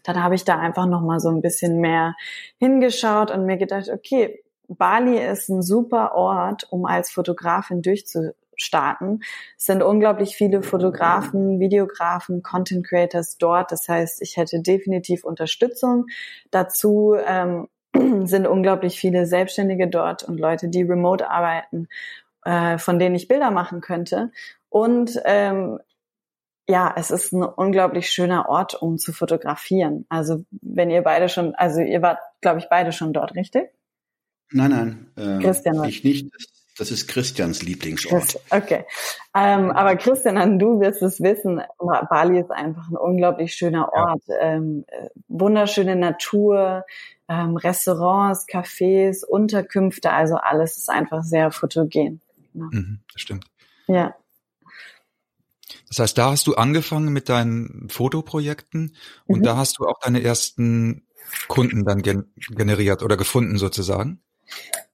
dann 0.07 0.23
habe 0.23 0.35
ich 0.35 0.45
da 0.45 0.57
einfach 0.57 0.85
noch 0.85 1.01
mal 1.01 1.19
so 1.19 1.29
ein 1.29 1.41
bisschen 1.41 1.81
mehr 1.81 2.15
hingeschaut 2.59 3.29
und 3.29 3.45
mir 3.45 3.57
gedacht, 3.57 3.89
okay, 3.89 4.41
Bali 4.69 5.17
ist 5.17 5.49
ein 5.49 5.61
super 5.61 6.15
Ort, 6.15 6.71
um 6.71 6.85
als 6.85 7.11
Fotografin 7.11 7.81
durchzustarten. 7.81 9.21
Es 9.57 9.65
sind 9.65 9.83
unglaublich 9.83 10.35
viele 10.35 10.63
Fotografen, 10.63 11.59
Videografen, 11.59 12.41
Content 12.41 12.87
Creators 12.87 13.37
dort. 13.37 13.71
Das 13.71 13.87
heißt, 13.87 14.21
ich 14.21 14.37
hätte 14.37 14.61
definitiv 14.61 15.25
Unterstützung. 15.25 16.05
Dazu 16.51 17.15
ähm, 17.25 17.67
sind 18.25 18.47
unglaublich 18.47 18.99
viele 18.99 19.25
Selbstständige 19.25 19.87
dort 19.87 20.23
und 20.23 20.39
Leute, 20.39 20.69
die 20.69 20.83
remote 20.83 21.29
arbeiten 21.29 21.87
äh, 22.47 22.77
von 22.77 22.97
denen 22.97 23.15
ich 23.15 23.27
Bilder 23.27 23.51
machen 23.51 23.81
könnte. 23.81 24.31
Und 24.69 25.19
ähm, 25.25 25.79
ja, 26.65 26.93
es 26.95 27.11
ist 27.11 27.33
ein 27.33 27.43
unglaublich 27.43 28.09
schöner 28.09 28.47
Ort, 28.47 28.81
um 28.81 28.97
zu 28.97 29.11
fotografieren. 29.11 30.05
Also 30.07 30.45
wenn 30.61 30.89
ihr 30.89 31.01
beide 31.01 31.27
schon, 31.27 31.55
also 31.55 31.81
ihr 31.81 32.01
wart, 32.01 32.19
glaube 32.39 32.59
ich, 32.59 32.69
beide 32.69 32.93
schon 32.93 33.11
dort, 33.11 33.35
richtig? 33.35 33.69
Nein, 34.51 34.71
nein. 34.71 35.39
Äh, 35.39 35.43
Christian, 35.43 35.83
ich 35.83 36.05
nicht. 36.05 36.31
Das 36.77 36.91
ist 36.91 37.07
Christians 37.07 37.63
Lieblingsort. 37.63 38.39
Okay. 38.51 38.85
Ähm, 39.35 39.71
aber 39.71 39.95
Christian, 39.95 40.59
du 40.59 40.79
wirst 40.79 41.01
es 41.01 41.21
wissen, 41.21 41.61
Bali 42.09 42.39
ist 42.39 42.51
einfach 42.51 42.87
ein 42.89 42.97
unglaublich 42.97 43.55
schöner 43.55 43.91
Ort. 43.91 44.21
Ja. 44.27 44.39
Ähm, 44.39 44.85
wunderschöne 45.27 45.95
Natur, 45.95 46.85
ähm, 47.27 47.57
Restaurants, 47.57 48.47
Cafés, 48.47 49.25
Unterkünfte, 49.25 50.11
also 50.11 50.35
alles 50.35 50.77
ist 50.77 50.89
einfach 50.89 51.23
sehr 51.23 51.51
fotogen. 51.51 52.21
Genau. 52.57 52.69
Mhm, 52.71 52.99
das 53.13 53.21
stimmt. 53.21 53.45
Ja. 53.87 54.15
Das 55.87 55.99
heißt, 55.99 56.17
da 56.17 56.31
hast 56.31 56.47
du 56.47 56.55
angefangen 56.55 57.13
mit 57.13 57.29
deinen 57.29 57.87
Fotoprojekten 57.89 58.95
und 59.25 59.39
mhm. 59.39 59.43
da 59.43 59.57
hast 59.57 59.79
du 59.79 59.85
auch 59.85 59.99
deine 59.99 60.23
ersten 60.23 61.05
Kunden 61.47 61.85
dann 61.85 62.01
gen 62.01 62.31
generiert 62.49 63.03
oder 63.03 63.17
gefunden 63.17 63.57
sozusagen? 63.57 64.21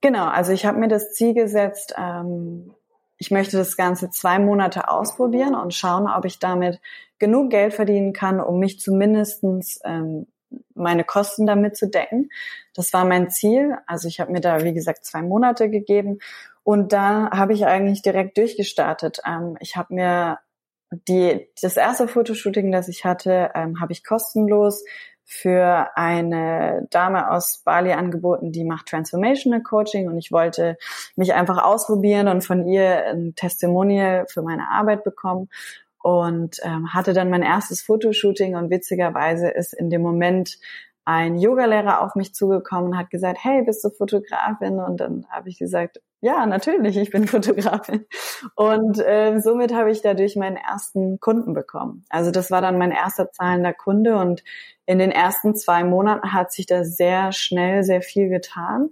Genau, 0.00 0.26
also 0.26 0.52
ich 0.52 0.66
habe 0.66 0.78
mir 0.78 0.88
das 0.88 1.12
Ziel 1.14 1.32
gesetzt, 1.32 1.94
ähm, 1.96 2.74
ich 3.18 3.30
möchte 3.30 3.56
das 3.56 3.76
Ganze 3.76 4.10
zwei 4.10 4.38
Monate 4.38 4.88
ausprobieren 4.88 5.54
und 5.54 5.72
schauen, 5.72 6.08
ob 6.08 6.24
ich 6.24 6.40
damit 6.40 6.80
genug 7.18 7.50
Geld 7.50 7.72
verdienen 7.72 8.12
kann, 8.12 8.40
um 8.40 8.58
mich 8.58 8.80
zumindestens 8.80 9.80
ähm, 9.84 10.26
meine 10.74 11.04
Kosten 11.04 11.46
damit 11.46 11.76
zu 11.76 11.88
decken. 11.88 12.30
Das 12.74 12.92
war 12.92 13.04
mein 13.04 13.30
Ziel. 13.30 13.76
Also 13.86 14.08
ich 14.08 14.20
habe 14.20 14.32
mir 14.32 14.40
da, 14.40 14.64
wie 14.64 14.74
gesagt, 14.74 15.04
zwei 15.04 15.22
Monate 15.22 15.70
gegeben 15.70 16.18
und 16.64 16.92
da 16.92 17.30
habe 17.30 17.52
ich 17.52 17.66
eigentlich 17.66 18.02
direkt 18.02 18.38
durchgestartet. 18.38 19.20
Ähm, 19.26 19.56
ich 19.60 19.76
habe 19.76 19.94
mir 19.94 20.38
die, 21.08 21.48
das 21.60 21.76
erste 21.76 22.08
Fotoshooting, 22.08 22.72
das 22.72 22.88
ich 22.88 23.04
hatte, 23.04 23.50
ähm, 23.54 23.80
habe 23.80 23.92
ich 23.92 24.04
kostenlos 24.04 24.84
für 25.26 25.88
eine 25.96 26.86
Dame 26.90 27.30
aus 27.30 27.62
Bali 27.64 27.92
angeboten, 27.92 28.52
die 28.52 28.64
macht 28.64 28.86
Transformational 28.86 29.62
Coaching 29.62 30.08
und 30.08 30.18
ich 30.18 30.32
wollte 30.32 30.76
mich 31.16 31.32
einfach 31.34 31.62
ausprobieren 31.64 32.28
und 32.28 32.42
von 32.44 32.66
ihr 32.66 33.06
ein 33.06 33.34
Testimonial 33.34 34.26
für 34.28 34.42
meine 34.42 34.68
Arbeit 34.70 35.02
bekommen 35.02 35.48
und 36.02 36.58
ähm, 36.62 36.92
hatte 36.92 37.14
dann 37.14 37.30
mein 37.30 37.42
erstes 37.42 37.80
Fotoshooting 37.80 38.54
und 38.54 38.70
witzigerweise 38.70 39.48
ist 39.48 39.72
in 39.72 39.88
dem 39.88 40.02
Moment 40.02 40.58
ein 41.06 41.38
Yogalehrer 41.38 42.02
auf 42.02 42.14
mich 42.14 42.34
zugekommen 42.34 42.90
und 42.90 42.98
hat 42.98 43.10
gesagt, 43.10 43.38
hey, 43.42 43.62
bist 43.62 43.84
du 43.84 43.90
Fotografin? 43.90 44.78
Und 44.78 44.98
dann 44.98 45.26
habe 45.30 45.48
ich 45.48 45.58
gesagt, 45.58 46.00
Ja, 46.24 46.46
natürlich, 46.46 46.96
ich 46.96 47.10
bin 47.10 47.26
Fotografin. 47.28 48.06
Und 48.56 48.98
äh, 48.98 49.40
somit 49.40 49.74
habe 49.74 49.90
ich 49.90 50.00
dadurch 50.00 50.36
meinen 50.36 50.56
ersten 50.56 51.20
Kunden 51.20 51.52
bekommen. 51.52 52.06
Also 52.08 52.30
das 52.30 52.50
war 52.50 52.62
dann 52.62 52.78
mein 52.78 52.92
erster 52.92 53.30
zahlender 53.30 53.74
Kunde 53.74 54.16
und 54.16 54.42
in 54.86 54.98
den 54.98 55.10
ersten 55.10 55.54
zwei 55.54 55.84
Monaten 55.84 56.32
hat 56.32 56.50
sich 56.50 56.64
da 56.64 56.82
sehr 56.82 57.32
schnell 57.32 57.82
sehr 57.82 58.00
viel 58.00 58.30
getan. 58.30 58.88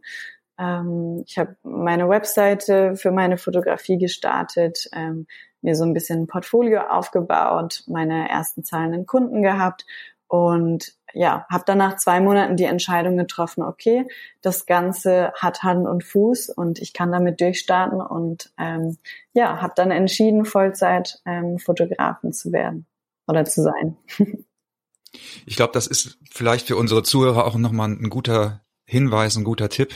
Ähm, 0.59 1.25
ich 1.27 1.39
habe 1.39 1.57
meine 1.63 2.07
Webseite 2.07 2.97
für 2.97 3.13
meine 3.13 3.39
Fotografie 3.39 3.97
gestartet, 3.97 4.91
ähm, 4.93 5.27
mir 5.63 5.75
so 5.75 5.85
ein 5.85 5.95
bisschen 5.95 6.25
ein 6.25 6.27
Portfolio 6.27 6.83
aufgebaut, 6.83 7.83
meine 7.87 8.29
ersten 8.29 8.63
zahlenden 8.63 9.07
Kunden 9.07 9.41
gehabt 9.41 9.87
und 10.29 10.93
ja, 11.15 11.47
habe 11.51 11.65
dann 11.67 11.79
nach 11.79 11.97
zwei 11.97 12.21
Monaten 12.21 12.57
die 12.57 12.65
Entscheidung 12.65 13.17
getroffen, 13.17 13.63
okay, 13.63 14.07
das 14.41 14.67
Ganze 14.67 15.33
hat 15.39 15.63
Hand 15.63 15.87
und 15.87 16.05
Fuß 16.05 16.51
und 16.51 16.79
ich 16.81 16.93
kann 16.93 17.13
damit 17.13 17.41
durchstarten 17.41 18.01
und 18.01 18.53
ähm, 18.59 18.99
ja, 19.33 19.61
habe 19.61 19.73
dann 19.77 19.91
entschieden, 19.91 20.45
Vollzeit 20.45 21.21
ähm, 21.27 21.59
Fotografen 21.59 22.33
zu 22.33 22.53
werden 22.53 22.87
oder 23.27 23.45
zu 23.45 23.63
sein. 23.63 23.97
ich 25.47 25.57
glaube, 25.57 25.73
das 25.73 25.87
ist 25.87 26.19
vielleicht 26.31 26.67
für 26.67 26.77
unsere 26.77 27.03
Zuhörer 27.03 27.47
auch 27.47 27.57
nochmal 27.57 27.91
ein 27.91 28.11
guter 28.11 28.63
Hinweis, 28.85 29.37
ein 29.37 29.45
guter 29.45 29.69
Tipp. 29.69 29.95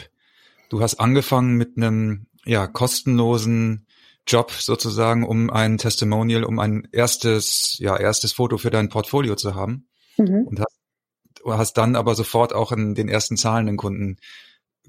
Du 0.68 0.80
hast 0.80 1.00
angefangen 1.00 1.56
mit 1.56 1.76
einem 1.76 2.26
ja 2.44 2.66
kostenlosen 2.66 3.86
Job 4.26 4.50
sozusagen, 4.50 5.24
um 5.24 5.50
ein 5.50 5.78
Testimonial, 5.78 6.44
um 6.44 6.58
ein 6.58 6.88
erstes 6.92 7.76
ja 7.78 7.96
erstes 7.96 8.32
Foto 8.32 8.58
für 8.58 8.70
dein 8.70 8.88
Portfolio 8.88 9.36
zu 9.36 9.54
haben 9.54 9.88
mhm. 10.16 10.46
und 10.46 10.60
hast 10.60 10.75
hast 11.46 11.74
dann 11.74 11.96
aber 11.96 12.14
sofort 12.14 12.52
auch 12.52 12.72
in 12.72 12.94
den 12.94 13.08
ersten 13.08 13.36
zahlenden 13.36 13.76
Kunden 13.76 14.18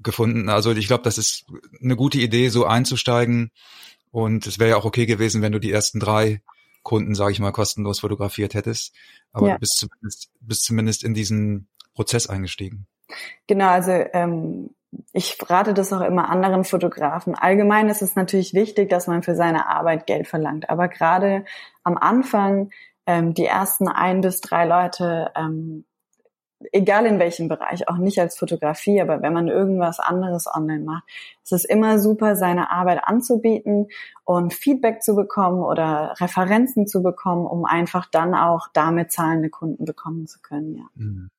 gefunden. 0.02 0.48
Also 0.48 0.72
ich 0.72 0.86
glaube, 0.86 1.02
das 1.02 1.18
ist 1.18 1.44
eine 1.82 1.96
gute 1.96 2.18
Idee, 2.18 2.48
so 2.48 2.64
einzusteigen. 2.64 3.50
Und 4.10 4.46
es 4.46 4.58
wäre 4.58 4.70
ja 4.70 4.76
auch 4.76 4.84
okay 4.84 5.06
gewesen, 5.06 5.42
wenn 5.42 5.52
du 5.52 5.58
die 5.58 5.72
ersten 5.72 6.00
drei 6.00 6.40
Kunden, 6.82 7.14
sage 7.14 7.32
ich 7.32 7.40
mal, 7.40 7.52
kostenlos 7.52 8.00
fotografiert 8.00 8.54
hättest. 8.54 8.94
Aber 9.32 9.48
ja. 9.48 9.54
du 9.54 9.60
bist 9.60 9.78
zumindest, 9.78 10.30
bist 10.40 10.64
zumindest 10.64 11.04
in 11.04 11.14
diesen 11.14 11.68
Prozess 11.94 12.26
eingestiegen. 12.28 12.86
Genau, 13.46 13.68
also 13.68 13.90
ähm, 13.90 14.70
ich 15.12 15.36
rate 15.48 15.74
das 15.74 15.92
auch 15.92 16.00
immer 16.00 16.30
anderen 16.30 16.64
Fotografen. 16.64 17.34
Allgemein 17.34 17.88
ist 17.88 18.02
es 18.02 18.14
natürlich 18.14 18.54
wichtig, 18.54 18.88
dass 18.88 19.06
man 19.06 19.22
für 19.22 19.34
seine 19.34 19.68
Arbeit 19.68 20.06
Geld 20.06 20.28
verlangt. 20.28 20.70
Aber 20.70 20.88
gerade 20.88 21.44
am 21.82 21.98
Anfang, 21.98 22.70
ähm, 23.06 23.34
die 23.34 23.44
ersten 23.44 23.88
ein 23.88 24.20
bis 24.20 24.40
drei 24.40 24.64
Leute 24.66 25.30
ähm, 25.36 25.84
egal 26.72 27.06
in 27.06 27.18
welchem 27.18 27.48
Bereich, 27.48 27.88
auch 27.88 27.98
nicht 27.98 28.18
als 28.18 28.38
Fotografie, 28.38 29.00
aber 29.00 29.22
wenn 29.22 29.32
man 29.32 29.48
irgendwas 29.48 30.00
anderes 30.00 30.46
online 30.52 30.84
macht, 30.84 31.04
ist 31.44 31.52
es 31.52 31.64
immer 31.64 31.98
super, 31.98 32.36
seine 32.36 32.70
Arbeit 32.70 33.00
anzubieten 33.04 33.88
und 34.24 34.54
Feedback 34.54 35.02
zu 35.02 35.14
bekommen 35.14 35.62
oder 35.62 36.14
Referenzen 36.18 36.86
zu 36.86 37.02
bekommen, 37.02 37.46
um 37.46 37.64
einfach 37.64 38.06
dann 38.10 38.34
auch 38.34 38.68
damit 38.72 39.12
zahlende 39.12 39.50
Kunden 39.50 39.84
bekommen 39.84 40.26
zu 40.26 40.40
können, 40.40 40.76
ja. 40.76 40.84
Mhm. 40.94 41.30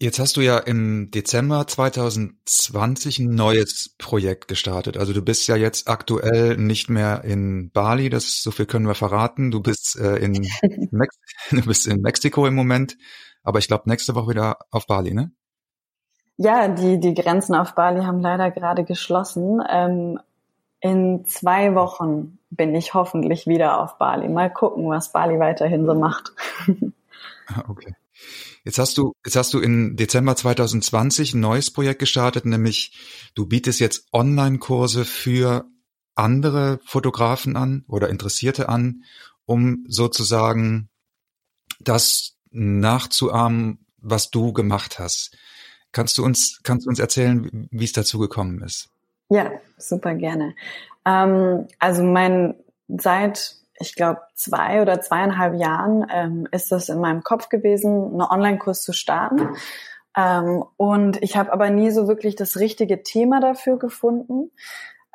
Jetzt 0.00 0.20
hast 0.20 0.36
du 0.36 0.42
ja 0.42 0.58
im 0.58 1.10
Dezember 1.10 1.66
2020 1.66 3.18
ein 3.18 3.34
neues 3.34 3.96
Projekt 3.98 4.46
gestartet. 4.46 4.96
Also 4.96 5.12
du 5.12 5.22
bist 5.22 5.48
ja 5.48 5.56
jetzt 5.56 5.88
aktuell 5.88 6.56
nicht 6.56 6.88
mehr 6.88 7.24
in 7.24 7.72
Bali, 7.72 8.08
das 8.08 8.40
so 8.40 8.52
viel 8.52 8.66
können 8.66 8.86
wir 8.86 8.94
verraten. 8.94 9.50
Du 9.50 9.60
bist 9.60 9.98
äh, 9.98 10.18
in 10.18 10.34
Mex 10.92 11.16
du 11.50 11.62
bist 11.62 11.88
in 11.88 12.00
Mexiko 12.00 12.46
im 12.46 12.54
Moment, 12.54 12.96
aber 13.48 13.58
ich 13.60 13.66
glaube 13.66 13.88
nächste 13.88 14.14
Woche 14.14 14.28
wieder 14.28 14.58
auf 14.70 14.86
Bali, 14.86 15.14
ne? 15.14 15.32
Ja, 16.36 16.68
die, 16.68 17.00
die 17.00 17.14
Grenzen 17.14 17.54
auf 17.54 17.74
Bali 17.74 18.02
haben 18.02 18.20
leider 18.20 18.50
gerade 18.50 18.84
geschlossen. 18.84 19.62
Ähm, 19.68 20.20
in 20.80 21.24
zwei 21.24 21.74
Wochen 21.74 22.38
bin 22.50 22.74
ich 22.74 22.92
hoffentlich 22.92 23.46
wieder 23.46 23.80
auf 23.80 23.96
Bali. 23.96 24.28
Mal 24.28 24.52
gucken, 24.52 24.88
was 24.88 25.12
Bali 25.12 25.40
weiterhin 25.40 25.86
so 25.86 25.94
macht. 25.94 26.32
okay. 27.68 27.94
Jetzt 28.64 28.78
hast 28.78 28.98
du, 28.98 29.14
jetzt 29.24 29.36
hast 29.36 29.54
du 29.54 29.60
in 29.60 29.96
Dezember 29.96 30.36
2020 30.36 31.32
ein 31.32 31.40
neues 31.40 31.72
Projekt 31.72 32.00
gestartet, 32.00 32.44
nämlich 32.44 33.30
du 33.34 33.46
bietest 33.46 33.80
jetzt 33.80 34.08
Online-Kurse 34.12 35.06
für 35.06 35.64
andere 36.14 36.80
Fotografen 36.84 37.56
an 37.56 37.84
oder 37.88 38.10
Interessierte 38.10 38.68
an, 38.68 39.04
um 39.46 39.86
sozusagen 39.88 40.90
das 41.80 42.37
nachzuahmen, 42.50 43.84
was 43.98 44.30
du 44.30 44.52
gemacht 44.52 44.98
hast. 44.98 45.36
Kannst 45.92 46.18
du 46.18 46.24
uns, 46.24 46.60
kannst 46.62 46.86
du 46.86 46.90
uns 46.90 46.98
erzählen, 46.98 47.68
wie 47.70 47.84
es 47.84 47.92
dazu 47.92 48.18
gekommen 48.18 48.62
ist? 48.62 48.90
Ja, 49.30 49.52
super 49.76 50.14
gerne. 50.14 50.54
Ähm, 51.04 51.66
also 51.78 52.02
mein, 52.02 52.54
seit, 52.88 53.56
ich 53.80 53.94
glaube, 53.94 54.20
zwei 54.34 54.82
oder 54.82 55.00
zweieinhalb 55.00 55.54
Jahren 55.54 56.06
ähm, 56.12 56.48
ist 56.52 56.72
das 56.72 56.88
in 56.88 57.00
meinem 57.00 57.22
Kopf 57.22 57.48
gewesen, 57.48 58.06
einen 58.06 58.22
Online-Kurs 58.22 58.82
zu 58.82 58.92
starten. 58.92 59.56
Ähm, 60.16 60.64
und 60.76 61.22
ich 61.22 61.36
habe 61.36 61.52
aber 61.52 61.70
nie 61.70 61.90
so 61.90 62.08
wirklich 62.08 62.36
das 62.36 62.58
richtige 62.58 63.02
Thema 63.02 63.40
dafür 63.40 63.78
gefunden. 63.78 64.50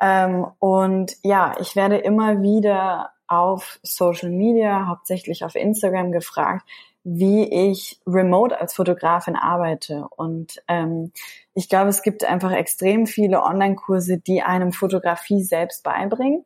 Ähm, 0.00 0.46
und 0.58 1.16
ja, 1.22 1.54
ich 1.60 1.76
werde 1.76 1.98
immer 1.98 2.42
wieder 2.42 3.10
auf 3.26 3.78
Social 3.82 4.30
Media, 4.30 4.86
hauptsächlich 4.86 5.44
auf 5.44 5.54
Instagram 5.54 6.12
gefragt, 6.12 6.66
wie 7.04 7.70
ich 7.70 8.00
remote 8.06 8.58
als 8.58 8.74
Fotografin 8.74 9.36
arbeite. 9.36 10.06
Und 10.16 10.62
ähm, 10.68 11.12
ich 11.52 11.68
glaube, 11.68 11.90
es 11.90 12.02
gibt 12.02 12.24
einfach 12.24 12.52
extrem 12.52 13.06
viele 13.06 13.42
Online-Kurse, 13.42 14.18
die 14.18 14.42
einem 14.42 14.72
Fotografie 14.72 15.42
selbst 15.42 15.84
beibringen. 15.84 16.44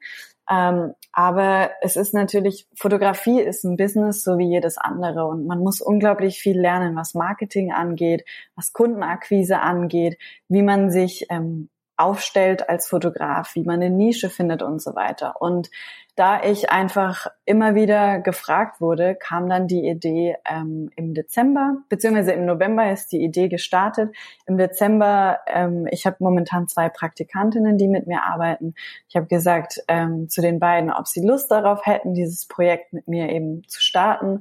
Ähm, 0.50 0.94
aber 1.12 1.70
es 1.82 1.96
ist 1.96 2.14
natürlich, 2.14 2.66
Fotografie 2.74 3.40
ist 3.40 3.64
ein 3.64 3.76
Business 3.76 4.24
so 4.24 4.38
wie 4.38 4.48
jedes 4.48 4.78
andere 4.78 5.26
und 5.26 5.46
man 5.46 5.58
muss 5.58 5.80
unglaublich 5.80 6.38
viel 6.38 6.58
lernen, 6.58 6.96
was 6.96 7.14
Marketing 7.14 7.70
angeht, 7.70 8.24
was 8.54 8.72
Kundenakquise 8.72 9.60
angeht, 9.60 10.18
wie 10.48 10.62
man 10.62 10.90
sich 10.90 11.26
ähm, 11.28 11.68
aufstellt 11.98 12.68
als 12.68 12.88
Fotograf, 12.88 13.54
wie 13.54 13.64
man 13.64 13.82
eine 13.82 13.90
Nische 13.90 14.30
findet 14.30 14.62
und 14.62 14.80
so 14.80 14.94
weiter. 14.94 15.40
Und 15.40 15.70
da 16.18 16.42
ich 16.42 16.70
einfach 16.70 17.28
immer 17.44 17.76
wieder 17.76 18.18
gefragt 18.18 18.80
wurde, 18.80 19.14
kam 19.14 19.48
dann 19.48 19.68
die 19.68 19.86
Idee 19.86 20.36
ähm, 20.44 20.90
im 20.96 21.14
Dezember, 21.14 21.76
beziehungsweise 21.88 22.32
im 22.32 22.44
November 22.44 22.90
ist 22.90 23.12
die 23.12 23.22
Idee 23.22 23.48
gestartet. 23.48 24.16
Im 24.46 24.58
Dezember, 24.58 25.38
ähm, 25.46 25.86
ich 25.92 26.06
habe 26.06 26.16
momentan 26.18 26.66
zwei 26.66 26.88
Praktikantinnen, 26.88 27.78
die 27.78 27.86
mit 27.86 28.08
mir 28.08 28.24
arbeiten. 28.24 28.74
Ich 29.08 29.14
habe 29.14 29.26
gesagt 29.26 29.80
ähm, 29.86 30.28
zu 30.28 30.40
den 30.40 30.58
beiden, 30.58 30.92
ob 30.92 31.06
sie 31.06 31.24
Lust 31.24 31.52
darauf 31.52 31.86
hätten, 31.86 32.14
dieses 32.14 32.48
Projekt 32.48 32.92
mit 32.92 33.06
mir 33.06 33.28
eben 33.28 33.62
zu 33.68 33.80
starten. 33.80 34.40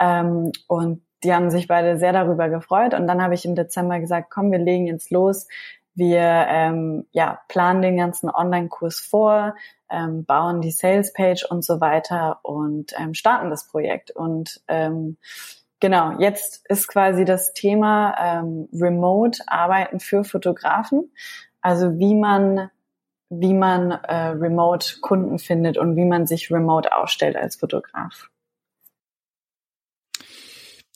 Ähm, 0.00 0.50
und 0.66 1.02
die 1.22 1.32
haben 1.32 1.50
sich 1.50 1.68
beide 1.68 1.98
sehr 1.98 2.12
darüber 2.12 2.48
gefreut. 2.48 2.94
Und 2.94 3.06
dann 3.06 3.22
habe 3.22 3.34
ich 3.34 3.44
im 3.44 3.54
Dezember 3.54 4.00
gesagt, 4.00 4.28
komm, 4.30 4.50
wir 4.50 4.58
legen 4.58 4.86
jetzt 4.86 5.10
los. 5.10 5.46
Wir 5.94 6.20
ähm, 6.20 7.06
ja, 7.12 7.40
planen 7.48 7.82
den 7.82 7.96
ganzen 7.96 8.30
Online-Kurs 8.30 9.00
vor, 9.00 9.54
ähm, 9.90 10.24
bauen 10.24 10.60
die 10.60 10.70
Sales-Page 10.70 11.44
und 11.50 11.64
so 11.64 11.80
weiter 11.80 12.40
und 12.42 12.92
ähm, 12.98 13.14
starten 13.14 13.50
das 13.50 13.66
Projekt. 13.66 14.10
Und 14.10 14.62
ähm, 14.68 15.18
genau, 15.80 16.18
jetzt 16.18 16.64
ist 16.68 16.88
quasi 16.88 17.24
das 17.24 17.52
Thema 17.52 18.14
ähm, 18.18 18.68
Remote-Arbeiten 18.72 20.00
für 20.00 20.24
Fotografen. 20.24 21.12
Also 21.60 21.98
wie 21.98 22.14
man 22.14 22.70
wie 23.34 23.54
man 23.54 23.92
äh, 23.92 24.26
remote 24.28 25.00
Kunden 25.00 25.38
findet 25.38 25.78
und 25.78 25.96
wie 25.96 26.04
man 26.04 26.26
sich 26.26 26.50
remote 26.50 26.94
aufstellt 26.94 27.34
als 27.34 27.56
Fotograf. 27.56 28.28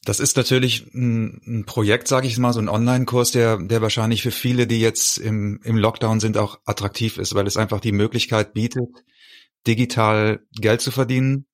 Das 0.07 0.21
ist 0.21 0.37
natürlich 0.37 0.87
ein, 0.95 1.40
ein 1.45 1.64
Projekt, 1.66 2.07
sage 2.07 2.29
ich 2.29 2.38
mal, 2.38 2.53
so 2.53 2.61
ein 2.61 2.69
Online-Kurs, 2.69 3.33
der, 3.33 3.57
der 3.59 3.83
wahrscheinlich 3.83 4.23
für 4.23 4.31
viele, 4.31 4.69
die 4.69 4.79
jetzt 4.79 5.19
im, 5.19 5.61
im 5.64 5.77
Lockdown 5.77 6.21
sind, 6.21 6.38
auch 6.38 6.61
attraktiv 6.64 7.19
ist, 7.19 7.35
weil 7.35 7.49
es 7.49 7.57
einfach 7.57 7.81
die 7.81 7.90
Möglichkeit 7.90 8.55
bietet, 8.55 8.88
digital 9.66 10.47
Geld 10.53 10.81
zu 10.81 10.92
verdienen. 10.92 11.47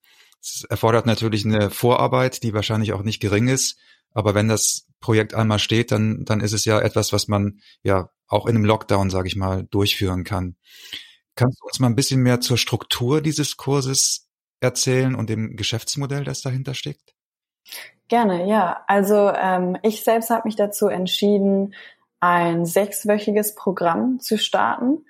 Es 0.42 0.64
erfordert 0.68 1.06
natürlich 1.06 1.46
eine 1.46 1.70
Vorarbeit, 1.70 2.42
die 2.42 2.52
wahrscheinlich 2.52 2.92
auch 2.92 3.02
nicht 3.02 3.20
gering 3.20 3.48
ist. 3.48 3.78
Aber 4.10 4.34
wenn 4.34 4.48
das 4.48 4.86
Projekt 5.00 5.32
einmal 5.32 5.58
steht, 5.58 5.90
dann, 5.90 6.26
dann 6.26 6.40
ist 6.40 6.52
es 6.52 6.66
ja 6.66 6.78
etwas, 6.78 7.10
was 7.14 7.28
man 7.28 7.58
ja 7.82 8.10
auch 8.26 8.44
in 8.44 8.54
einem 8.54 8.66
Lockdown, 8.66 9.08
sage 9.08 9.28
ich 9.28 9.36
mal, 9.36 9.66
durchführen 9.70 10.24
kann. 10.24 10.56
Kannst 11.36 11.58
du 11.58 11.64
uns 11.64 11.80
mal 11.80 11.86
ein 11.86 11.96
bisschen 11.96 12.20
mehr 12.20 12.42
zur 12.42 12.58
Struktur 12.58 13.22
dieses 13.22 13.56
Kurses 13.56 14.28
erzählen 14.60 15.14
und 15.14 15.30
dem 15.30 15.56
Geschäftsmodell, 15.56 16.24
das 16.24 16.42
dahinter 16.42 16.74
steckt? 16.74 17.14
Gerne, 18.12 18.46
ja. 18.46 18.84
Also 18.88 19.32
ähm, 19.34 19.78
ich 19.80 20.04
selbst 20.04 20.28
habe 20.28 20.42
mich 20.44 20.54
dazu 20.54 20.88
entschieden, 20.88 21.72
ein 22.20 22.66
sechswöchiges 22.66 23.54
Programm 23.54 24.20
zu 24.20 24.36
starten. 24.36 25.06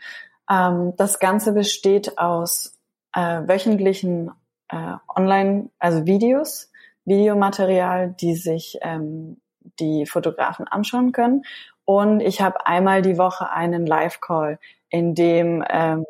Ähm, 0.49 0.93
das 0.97 1.19
Ganze 1.19 1.51
besteht 1.53 2.17
aus 2.17 2.79
äh, 3.13 3.41
wöchentlichen 3.49 4.31
äh, 4.69 4.95
Online, 5.17 5.69
also 5.81 6.07
Videos, 6.07 6.71
Videomaterial, 7.05 8.15
die 8.21 8.37
sich 8.37 8.79
ähm, 8.83 9.41
die 9.81 10.07
Fotografen 10.07 10.69
anschauen 10.69 11.11
können. 11.11 11.43
Und 11.85 12.21
ich 12.21 12.41
habe 12.41 12.69
einmal 12.69 13.03
die 13.03 13.19
Woche 13.19 13.51
einen 13.51 13.85
Live-Call, 13.85 14.61
in 14.91 15.17
dem 15.17 15.65
ähm, 15.69 16.07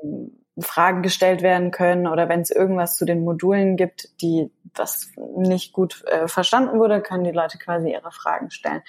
Fragen 0.59 1.03
gestellt 1.03 1.43
werden 1.43 1.71
können 1.71 2.07
oder 2.07 2.29
wenn 2.29 2.41
es 2.41 2.51
irgendwas 2.51 2.97
zu 2.97 3.05
den 3.05 3.25
Modulen 3.25 3.77
gibt, 3.77 4.21
die 4.21 4.51
was 4.75 5.11
nicht 5.37 5.73
gut 5.73 6.05
äh, 6.07 6.29
verstanden 6.29 6.79
wurde, 6.79 7.01
können 7.01 7.25
die 7.25 7.31
Leute 7.31 7.59
quasi 7.59 7.91
ihre 7.93 8.13
Fragen 8.13 8.51
stellen. 8.51 8.83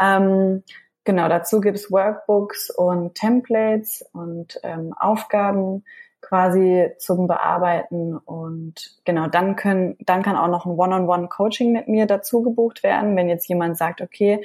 Ähm, 0.00 0.62
genau, 1.04 1.28
dazu 1.28 1.60
gibt's 1.60 1.90
Workbooks 1.90 2.70
und 2.70 3.14
Templates 3.14 4.04
und 4.12 4.58
ähm, 4.62 4.92
Aufgaben 4.98 5.84
quasi 6.20 6.90
zum 6.98 7.26
Bearbeiten 7.28 8.16
und 8.16 8.98
genau 9.04 9.26
dann 9.26 9.56
können 9.56 9.96
dann 10.00 10.22
kann 10.22 10.36
auch 10.36 10.48
noch 10.48 10.64
ein 10.64 10.72
One-on-One-Coaching 10.72 11.70
mit 11.70 11.86
mir 11.86 12.06
dazu 12.06 12.42
gebucht 12.42 12.82
werden, 12.82 13.14
wenn 13.14 13.28
jetzt 13.28 13.48
jemand 13.48 13.76
sagt, 13.76 14.00
okay, 14.00 14.42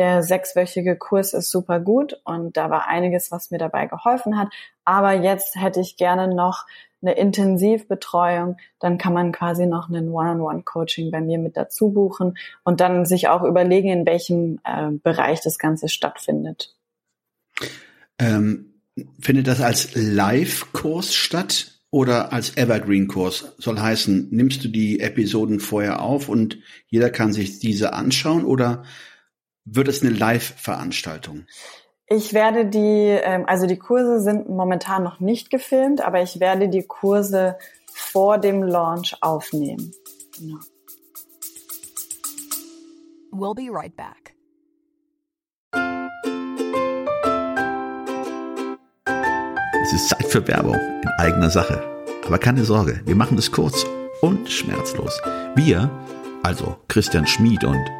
der 0.00 0.22
sechswöchige 0.22 0.96
Kurs 0.96 1.34
ist 1.34 1.50
super 1.50 1.78
gut 1.78 2.18
und 2.24 2.56
da 2.56 2.70
war 2.70 2.88
einiges, 2.88 3.30
was 3.30 3.50
mir 3.50 3.58
dabei 3.58 3.86
geholfen 3.86 4.38
hat. 4.38 4.48
Aber 4.86 5.12
jetzt 5.12 5.56
hätte 5.56 5.80
ich 5.80 5.98
gerne 5.98 6.34
noch 6.34 6.64
eine 7.02 7.12
Intensivbetreuung, 7.12 8.56
dann 8.78 8.96
kann 8.96 9.12
man 9.12 9.30
quasi 9.30 9.66
noch 9.66 9.90
einen 9.90 10.08
One-on-One-Coaching 10.08 11.10
bei 11.10 11.20
mir 11.20 11.38
mit 11.38 11.56
dazu 11.56 11.90
buchen 11.90 12.38
und 12.64 12.80
dann 12.80 13.04
sich 13.04 13.28
auch 13.28 13.42
überlegen, 13.42 13.90
in 13.90 14.06
welchem 14.06 14.58
äh, 14.64 14.90
Bereich 14.90 15.42
das 15.42 15.58
Ganze 15.58 15.90
stattfindet. 15.90 16.74
Ähm, 18.18 18.80
findet 19.20 19.48
das 19.48 19.60
als 19.60 19.94
Live-Kurs 19.94 21.14
statt 21.14 21.82
oder 21.90 22.32
als 22.32 22.56
Evergreen-Kurs? 22.56 23.54
Soll 23.58 23.78
heißen, 23.78 24.28
nimmst 24.30 24.64
du 24.64 24.68
die 24.68 25.00
Episoden 25.00 25.60
vorher 25.60 26.00
auf 26.00 26.30
und 26.30 26.58
jeder 26.86 27.10
kann 27.10 27.34
sich 27.34 27.58
diese 27.58 27.92
anschauen 27.92 28.46
oder 28.46 28.84
wird 29.72 29.88
es 29.88 30.02
eine 30.02 30.10
Live-Veranstaltung? 30.10 31.46
Ich 32.06 32.34
werde 32.34 32.66
die, 32.66 33.18
ähm, 33.22 33.44
also 33.46 33.66
die 33.66 33.78
Kurse 33.78 34.20
sind 34.20 34.48
momentan 34.48 35.04
noch 35.04 35.20
nicht 35.20 35.50
gefilmt, 35.50 36.00
aber 36.00 36.20
ich 36.22 36.40
werde 36.40 36.68
die 36.68 36.82
Kurse 36.82 37.56
vor 37.92 38.38
dem 38.38 38.62
Launch 38.62 39.16
aufnehmen. 39.20 39.92
Genau. 40.36 40.58
We'll 43.32 43.54
be 43.54 43.72
right 43.72 43.94
back. 43.96 44.34
Es 49.84 49.92
ist 49.92 50.08
Zeit 50.08 50.26
für 50.26 50.46
Werbung 50.48 50.74
in 50.74 51.08
eigener 51.18 51.50
Sache. 51.50 51.80
Aber 52.26 52.38
keine 52.38 52.64
Sorge, 52.64 53.00
wir 53.04 53.14
machen 53.14 53.38
es 53.38 53.50
kurz 53.50 53.86
und 54.20 54.50
schmerzlos. 54.50 55.20
Wir, 55.54 55.90
also 56.42 56.76
Christian 56.88 57.26
Schmid 57.26 57.64
und 57.64 57.99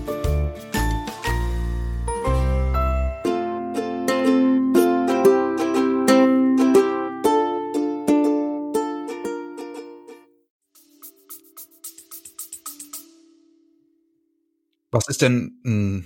Was 14.91 15.07
ist 15.07 15.21
denn 15.21 15.59
hm, 15.63 16.05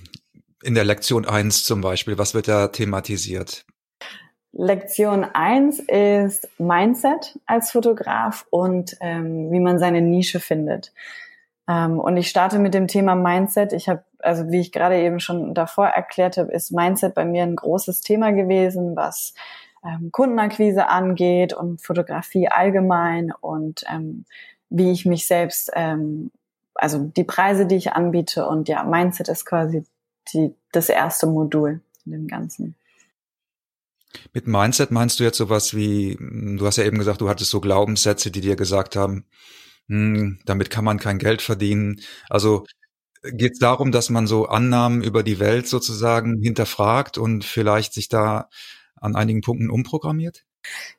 in 0.63 0.75
der 0.75 0.85
Lektion 0.85 1.25
1 1.25 1.63
zum 1.63 1.81
Beispiel? 1.81 2.17
Was 2.17 2.33
wird 2.33 2.47
da 2.47 2.67
thematisiert? 2.67 3.65
Lektion 4.51 5.25
1 5.25 5.79
ist 5.79 6.47
Mindset 6.59 7.37
als 7.45 7.71
Fotograf 7.71 8.45
und 8.49 8.95
ähm, 9.01 9.51
wie 9.51 9.59
man 9.59 9.79
seine 9.79 10.01
Nische 10.01 10.39
findet. 10.39 10.93
Ähm, 11.67 11.99
und 11.99 12.15
ich 12.15 12.29
starte 12.29 12.59
mit 12.59 12.73
dem 12.73 12.87
Thema 12.87 13.15
Mindset. 13.15 13.73
Ich 13.73 13.89
habe, 13.89 14.03
also 14.19 14.49
wie 14.51 14.61
ich 14.61 14.71
gerade 14.71 14.97
eben 14.97 15.19
schon 15.19 15.53
davor 15.53 15.87
erklärt 15.87 16.37
habe, 16.37 16.51
ist 16.51 16.71
Mindset 16.71 17.15
bei 17.15 17.25
mir 17.25 17.43
ein 17.43 17.55
großes 17.55 18.01
Thema 18.01 18.31
gewesen, 18.31 18.95
was 18.95 19.33
ähm, 19.83 20.09
Kundenakquise 20.11 20.87
angeht 20.87 21.53
und 21.53 21.81
Fotografie 21.81 22.47
allgemein 22.47 23.33
und 23.41 23.83
ähm, 23.91 24.25
wie 24.69 24.91
ich 24.91 25.05
mich 25.05 25.27
selbst 25.27 25.71
ähm, 25.75 26.31
also 26.75 26.99
die 26.99 27.23
Preise, 27.23 27.65
die 27.65 27.75
ich 27.75 27.93
anbiete 27.93 28.47
und 28.47 28.67
ja, 28.67 28.83
Mindset 28.83 29.29
ist 29.29 29.45
quasi 29.45 29.83
die, 30.33 30.53
das 30.71 30.89
erste 30.89 31.27
Modul 31.27 31.81
in 32.05 32.11
dem 32.11 32.27
Ganzen. 32.27 32.75
Mit 34.33 34.47
Mindset 34.47 34.91
meinst 34.91 35.19
du 35.19 35.23
jetzt 35.23 35.37
sowas 35.37 35.73
wie, 35.73 36.17
du 36.19 36.65
hast 36.65 36.77
ja 36.77 36.85
eben 36.85 36.97
gesagt, 36.97 37.21
du 37.21 37.29
hattest 37.29 37.51
so 37.51 37.59
Glaubenssätze, 37.59 38.31
die 38.31 38.41
dir 38.41 38.55
gesagt 38.55 38.95
haben, 38.95 39.25
hm, 39.87 40.39
damit 40.45 40.69
kann 40.69 40.85
man 40.85 40.99
kein 40.99 41.17
Geld 41.17 41.41
verdienen. 41.41 42.01
Also 42.29 42.65
geht 43.23 43.53
es 43.53 43.59
darum, 43.59 43.91
dass 43.91 44.09
man 44.09 44.27
so 44.27 44.45
Annahmen 44.45 45.03
über 45.03 45.23
die 45.23 45.39
Welt 45.39 45.67
sozusagen 45.67 46.41
hinterfragt 46.41 47.17
und 47.17 47.43
vielleicht 47.43 47.93
sich 47.93 48.07
da 48.09 48.49
an 48.95 49.15
einigen 49.15 49.41
Punkten 49.41 49.69
umprogrammiert? 49.69 50.44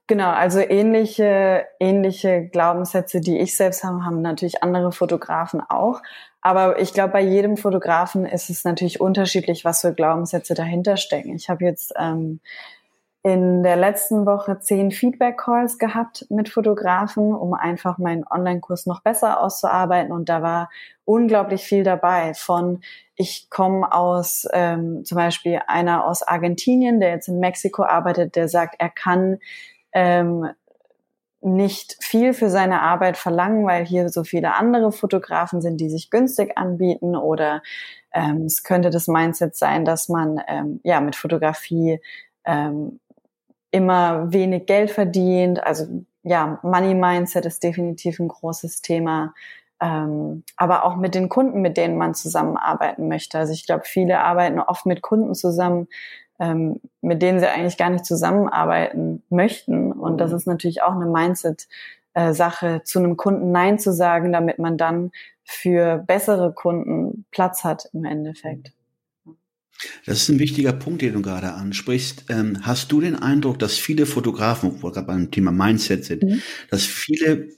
Genau, 0.06 0.30
also 0.30 0.60
ähnliche, 0.60 1.66
ähnliche 1.80 2.46
Glaubenssätze, 2.46 3.20
die 3.20 3.38
ich 3.38 3.56
selbst 3.56 3.82
habe, 3.82 4.04
haben 4.04 4.22
natürlich 4.22 4.62
andere 4.62 4.92
Fotografen 4.92 5.60
auch. 5.60 6.00
Aber 6.40 6.78
ich 6.78 6.92
glaube, 6.92 7.14
bei 7.14 7.22
jedem 7.22 7.56
Fotografen 7.56 8.24
ist 8.24 8.50
es 8.50 8.62
natürlich 8.62 9.00
unterschiedlich, 9.00 9.64
was 9.64 9.80
für 9.80 9.92
Glaubenssätze 9.92 10.54
dahinter 10.54 10.96
stecken. 10.96 11.34
Ich 11.34 11.48
habe 11.48 11.64
jetzt 11.64 11.92
ähm, 11.98 12.38
in 13.26 13.64
der 13.64 13.74
letzten 13.74 14.24
Woche 14.24 14.60
zehn 14.60 14.92
Feedback-Calls 14.92 15.78
gehabt 15.78 16.26
mit 16.30 16.48
Fotografen, 16.48 17.34
um 17.34 17.54
einfach 17.54 17.98
meinen 17.98 18.24
Online-Kurs 18.24 18.86
noch 18.86 19.02
besser 19.02 19.40
auszuarbeiten. 19.40 20.12
Und 20.12 20.28
da 20.28 20.42
war 20.42 20.70
unglaublich 21.04 21.64
viel 21.64 21.82
dabei 21.82 22.34
von, 22.34 22.82
ich 23.16 23.50
komme 23.50 23.92
aus 23.92 24.46
ähm, 24.52 25.04
zum 25.04 25.16
Beispiel 25.16 25.60
einer 25.66 26.06
aus 26.06 26.22
Argentinien, 26.22 27.00
der 27.00 27.10
jetzt 27.10 27.26
in 27.26 27.40
Mexiko 27.40 27.82
arbeitet, 27.82 28.36
der 28.36 28.46
sagt, 28.46 28.76
er 28.78 28.90
kann 28.90 29.38
ähm, 29.90 30.46
nicht 31.40 31.96
viel 32.00 32.32
für 32.32 32.48
seine 32.48 32.80
Arbeit 32.80 33.16
verlangen, 33.16 33.66
weil 33.66 33.84
hier 33.84 34.08
so 34.08 34.22
viele 34.22 34.54
andere 34.54 34.92
Fotografen 34.92 35.60
sind, 35.60 35.80
die 35.80 35.90
sich 35.90 36.10
günstig 36.10 36.56
anbieten 36.56 37.16
oder 37.16 37.60
ähm, 38.12 38.44
es 38.44 38.62
könnte 38.62 38.90
das 38.90 39.08
Mindset 39.08 39.56
sein, 39.56 39.84
dass 39.84 40.08
man 40.08 40.40
ähm, 40.46 40.78
ja 40.84 41.00
mit 41.00 41.16
Fotografie 41.16 41.98
ähm, 42.44 43.00
immer 43.70 44.32
wenig 44.32 44.66
Geld 44.66 44.90
verdient. 44.90 45.62
Also 45.62 45.86
ja, 46.22 46.58
Money 46.62 46.94
Mindset 46.94 47.46
ist 47.46 47.62
definitiv 47.62 48.18
ein 48.18 48.28
großes 48.28 48.82
Thema. 48.82 49.34
Ähm, 49.80 50.42
aber 50.56 50.84
auch 50.84 50.96
mit 50.96 51.14
den 51.14 51.28
Kunden, 51.28 51.60
mit 51.60 51.76
denen 51.76 51.98
man 51.98 52.14
zusammenarbeiten 52.14 53.08
möchte. 53.08 53.38
Also 53.38 53.52
ich 53.52 53.66
glaube, 53.66 53.84
viele 53.84 54.20
arbeiten 54.20 54.58
oft 54.58 54.86
mit 54.86 55.02
Kunden 55.02 55.34
zusammen, 55.34 55.88
ähm, 56.38 56.80
mit 57.02 57.22
denen 57.22 57.38
sie 57.38 57.46
eigentlich 57.46 57.76
gar 57.76 57.90
nicht 57.90 58.06
zusammenarbeiten 58.06 59.22
möchten. 59.28 59.92
Und 59.92 60.18
das 60.18 60.30
mhm. 60.30 60.36
ist 60.36 60.46
natürlich 60.46 60.82
auch 60.82 60.94
eine 60.94 61.06
Mindset-Sache, 61.06 62.76
äh, 62.76 62.82
zu 62.84 62.98
einem 62.98 63.16
Kunden 63.16 63.52
Nein 63.52 63.78
zu 63.78 63.92
sagen, 63.92 64.32
damit 64.32 64.58
man 64.58 64.78
dann 64.78 65.10
für 65.44 65.98
bessere 65.98 66.52
Kunden 66.52 67.26
Platz 67.30 67.62
hat 67.62 67.88
im 67.92 68.04
Endeffekt. 68.04 68.72
Das 70.04 70.22
ist 70.22 70.28
ein 70.28 70.38
wichtiger 70.38 70.72
Punkt, 70.72 71.02
den 71.02 71.14
du 71.14 71.22
gerade 71.22 71.52
ansprichst. 71.52 72.26
Ähm, 72.28 72.58
hast 72.62 72.92
du 72.92 73.00
den 73.00 73.16
Eindruck, 73.16 73.58
dass 73.58 73.76
viele 73.76 74.06
Fotografen, 74.06 74.70
wo 74.80 74.88
wir 74.88 74.92
gerade 74.92 75.06
beim 75.06 75.30
Thema 75.30 75.52
Mindset 75.52 76.04
sind, 76.04 76.22
mhm. 76.22 76.42
dass 76.70 76.84
viele 76.84 77.50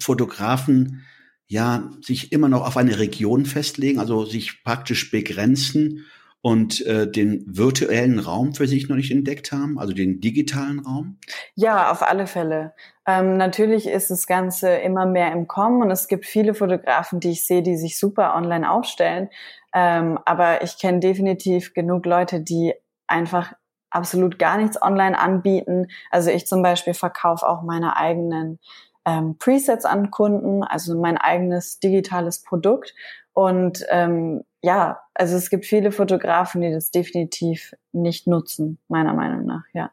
Fotografen 0.00 1.04
ja 1.46 1.90
sich 2.00 2.32
immer 2.32 2.48
noch 2.48 2.66
auf 2.66 2.76
eine 2.76 2.98
Region 2.98 3.46
festlegen, 3.46 4.00
also 4.00 4.24
sich 4.24 4.64
praktisch 4.64 5.10
begrenzen 5.10 6.04
und 6.46 6.86
äh, 6.86 7.10
den 7.10 7.42
virtuellen 7.48 8.20
Raum 8.20 8.54
für 8.54 8.68
sich 8.68 8.88
noch 8.88 8.94
nicht 8.94 9.10
entdeckt 9.10 9.50
haben, 9.50 9.80
also 9.80 9.92
den 9.92 10.20
digitalen 10.20 10.78
Raum? 10.78 11.18
Ja, 11.56 11.90
auf 11.90 12.08
alle 12.08 12.28
Fälle. 12.28 12.72
Ähm, 13.04 13.36
natürlich 13.36 13.88
ist 13.88 14.12
das 14.12 14.28
Ganze 14.28 14.70
immer 14.76 15.06
mehr 15.06 15.32
im 15.32 15.48
Kommen 15.48 15.82
und 15.82 15.90
es 15.90 16.06
gibt 16.06 16.24
viele 16.24 16.54
Fotografen, 16.54 17.18
die 17.18 17.32
ich 17.32 17.44
sehe, 17.44 17.64
die 17.64 17.76
sich 17.76 17.98
super 17.98 18.36
online 18.36 18.70
aufstellen. 18.70 19.28
Ähm, 19.74 20.20
aber 20.24 20.62
ich 20.62 20.78
kenne 20.78 21.00
definitiv 21.00 21.74
genug 21.74 22.06
Leute, 22.06 22.40
die 22.40 22.74
einfach 23.08 23.52
absolut 23.90 24.38
gar 24.38 24.56
nichts 24.56 24.80
online 24.80 25.18
anbieten. 25.18 25.88
Also 26.12 26.30
ich 26.30 26.46
zum 26.46 26.62
Beispiel 26.62 26.94
verkaufe 26.94 27.44
auch 27.44 27.64
meine 27.64 27.96
eigenen 27.96 28.60
ähm, 29.04 29.36
Presets 29.36 29.84
an 29.84 30.12
Kunden, 30.12 30.62
also 30.62 30.96
mein 30.96 31.18
eigenes 31.18 31.80
digitales 31.80 32.44
Produkt. 32.44 32.94
Und 33.32 33.84
ähm, 33.90 34.44
ja, 34.66 35.00
also 35.14 35.36
es 35.36 35.48
gibt 35.48 35.64
viele 35.64 35.92
Fotografen, 35.92 36.60
die 36.60 36.72
das 36.72 36.90
definitiv 36.90 37.72
nicht 37.92 38.26
nutzen, 38.26 38.78
meiner 38.88 39.14
Meinung 39.14 39.46
nach, 39.46 39.62
ja. 39.72 39.92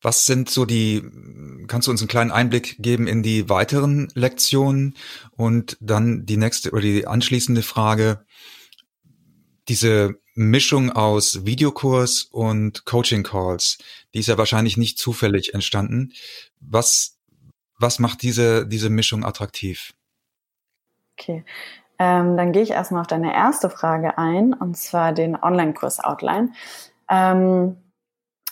Was 0.00 0.24
sind 0.24 0.48
so 0.48 0.64
die, 0.64 1.02
kannst 1.66 1.86
du 1.86 1.90
uns 1.90 2.00
einen 2.00 2.08
kleinen 2.08 2.30
Einblick 2.30 2.76
geben 2.78 3.08
in 3.08 3.22
die 3.22 3.50
weiteren 3.50 4.08
Lektionen? 4.14 4.94
Und 5.32 5.76
dann 5.80 6.24
die 6.24 6.38
nächste 6.38 6.70
oder 6.70 6.80
die 6.80 7.06
anschließende 7.06 7.62
Frage, 7.62 8.24
diese 9.68 10.18
Mischung 10.34 10.90
aus 10.90 11.44
Videokurs 11.44 12.22
und 12.22 12.86
Coaching 12.86 13.22
Calls, 13.22 13.76
die 14.14 14.20
ist 14.20 14.28
ja 14.28 14.38
wahrscheinlich 14.38 14.78
nicht 14.78 14.98
zufällig 14.98 15.52
entstanden. 15.52 16.14
Was, 16.60 17.18
was 17.78 17.98
macht 17.98 18.22
diese, 18.22 18.66
diese 18.66 18.88
Mischung 18.88 19.24
attraktiv? 19.24 19.92
Okay. 21.18 21.44
Ähm, 21.98 22.36
dann 22.36 22.52
gehe 22.52 22.62
ich 22.62 22.70
erstmal 22.70 23.00
auf 23.00 23.06
deine 23.06 23.34
erste 23.34 23.70
Frage 23.70 24.18
ein, 24.18 24.52
und 24.52 24.76
zwar 24.76 25.12
den 25.12 25.36
Online-Kurs 25.40 26.00
Outline. 26.02 26.50
Ähm, 27.10 27.76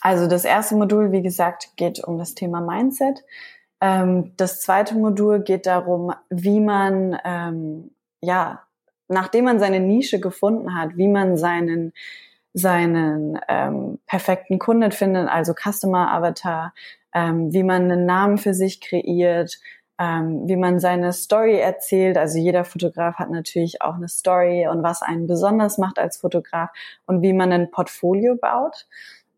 also 0.00 0.26
das 0.26 0.44
erste 0.44 0.76
Modul, 0.76 1.12
wie 1.12 1.22
gesagt, 1.22 1.76
geht 1.76 2.02
um 2.02 2.18
das 2.18 2.34
Thema 2.34 2.60
Mindset. 2.60 3.22
Ähm, 3.80 4.32
das 4.36 4.60
zweite 4.60 4.94
Modul 4.94 5.40
geht 5.40 5.66
darum, 5.66 6.12
wie 6.30 6.60
man, 6.60 7.18
ähm, 7.24 7.90
ja, 8.22 8.62
nachdem 9.08 9.44
man 9.44 9.58
seine 9.58 9.80
Nische 9.80 10.20
gefunden 10.20 10.74
hat, 10.74 10.96
wie 10.96 11.08
man 11.08 11.36
seinen 11.36 11.92
seinen 12.54 13.38
ähm, 13.48 13.98
perfekten 14.06 14.60
Kunden 14.60 14.92
findet, 14.92 15.28
also 15.28 15.54
Customer 15.54 16.12
Avatar, 16.12 16.72
ähm, 17.12 17.52
wie 17.52 17.64
man 17.64 17.90
einen 17.90 18.06
Namen 18.06 18.38
für 18.38 18.54
sich 18.54 18.80
kreiert, 18.80 19.58
ähm, 19.98 20.48
wie 20.48 20.56
man 20.56 20.80
seine 20.80 21.12
Story 21.12 21.58
erzählt. 21.58 22.16
Also 22.16 22.38
jeder 22.38 22.64
Fotograf 22.64 23.16
hat 23.16 23.30
natürlich 23.30 23.82
auch 23.82 23.94
eine 23.94 24.08
Story 24.08 24.66
und 24.68 24.82
was 24.82 25.02
einen 25.02 25.26
besonders 25.26 25.78
macht 25.78 25.98
als 25.98 26.16
Fotograf 26.16 26.70
und 27.06 27.22
wie 27.22 27.32
man 27.32 27.52
ein 27.52 27.70
Portfolio 27.70 28.36
baut. 28.36 28.86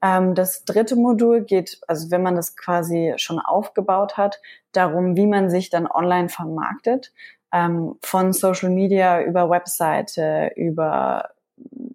Ähm, 0.02 0.34
das 0.34 0.64
dritte 0.64 0.96
Modul 0.96 1.42
geht, 1.42 1.80
also 1.88 2.10
wenn 2.10 2.22
man 2.22 2.36
das 2.36 2.56
quasi 2.56 3.14
schon 3.16 3.38
aufgebaut 3.38 4.16
hat, 4.16 4.40
darum, 4.72 5.16
wie 5.16 5.26
man 5.26 5.50
sich 5.50 5.70
dann 5.70 5.86
online 5.86 6.28
vermarktet. 6.28 7.12
Ähm, 7.52 7.96
von 8.02 8.32
Social 8.32 8.70
Media 8.70 9.22
über 9.22 9.48
Webseite, 9.50 10.52
über 10.56 11.30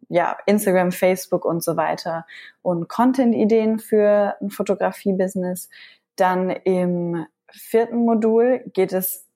ja, 0.10 0.38
Instagram, 0.46 0.92
Facebook 0.92 1.46
und 1.46 1.64
so 1.64 1.78
weiter 1.78 2.26
und 2.62 2.90
Content-Ideen 2.90 3.80
für 3.80 4.36
ein 4.42 4.50
Fotografie-Business. 4.50 5.70
Dann 6.16 6.50
im 6.50 7.26
vierten 7.54 8.06
Modul 8.06 8.64
geht 8.74 8.94
es 8.94 9.28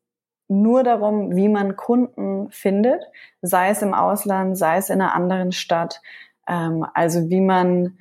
nur 0.48 0.84
darum, 0.84 1.36
wie 1.36 1.50
man 1.50 1.76
Kunden 1.76 2.52
findet, 2.52 3.04
sei 3.42 3.70
es 3.70 3.82
im 3.82 3.94
Ausland, 3.94 4.58
sei 4.58 4.78
es 4.78 4.90
in 4.90 5.02
einer 5.02 5.14
anderen 5.14 5.52
Stadt. 5.52 6.02
Ähm, 6.48 6.86
also 6.94 7.30
wie 7.30 7.42
man 7.42 7.98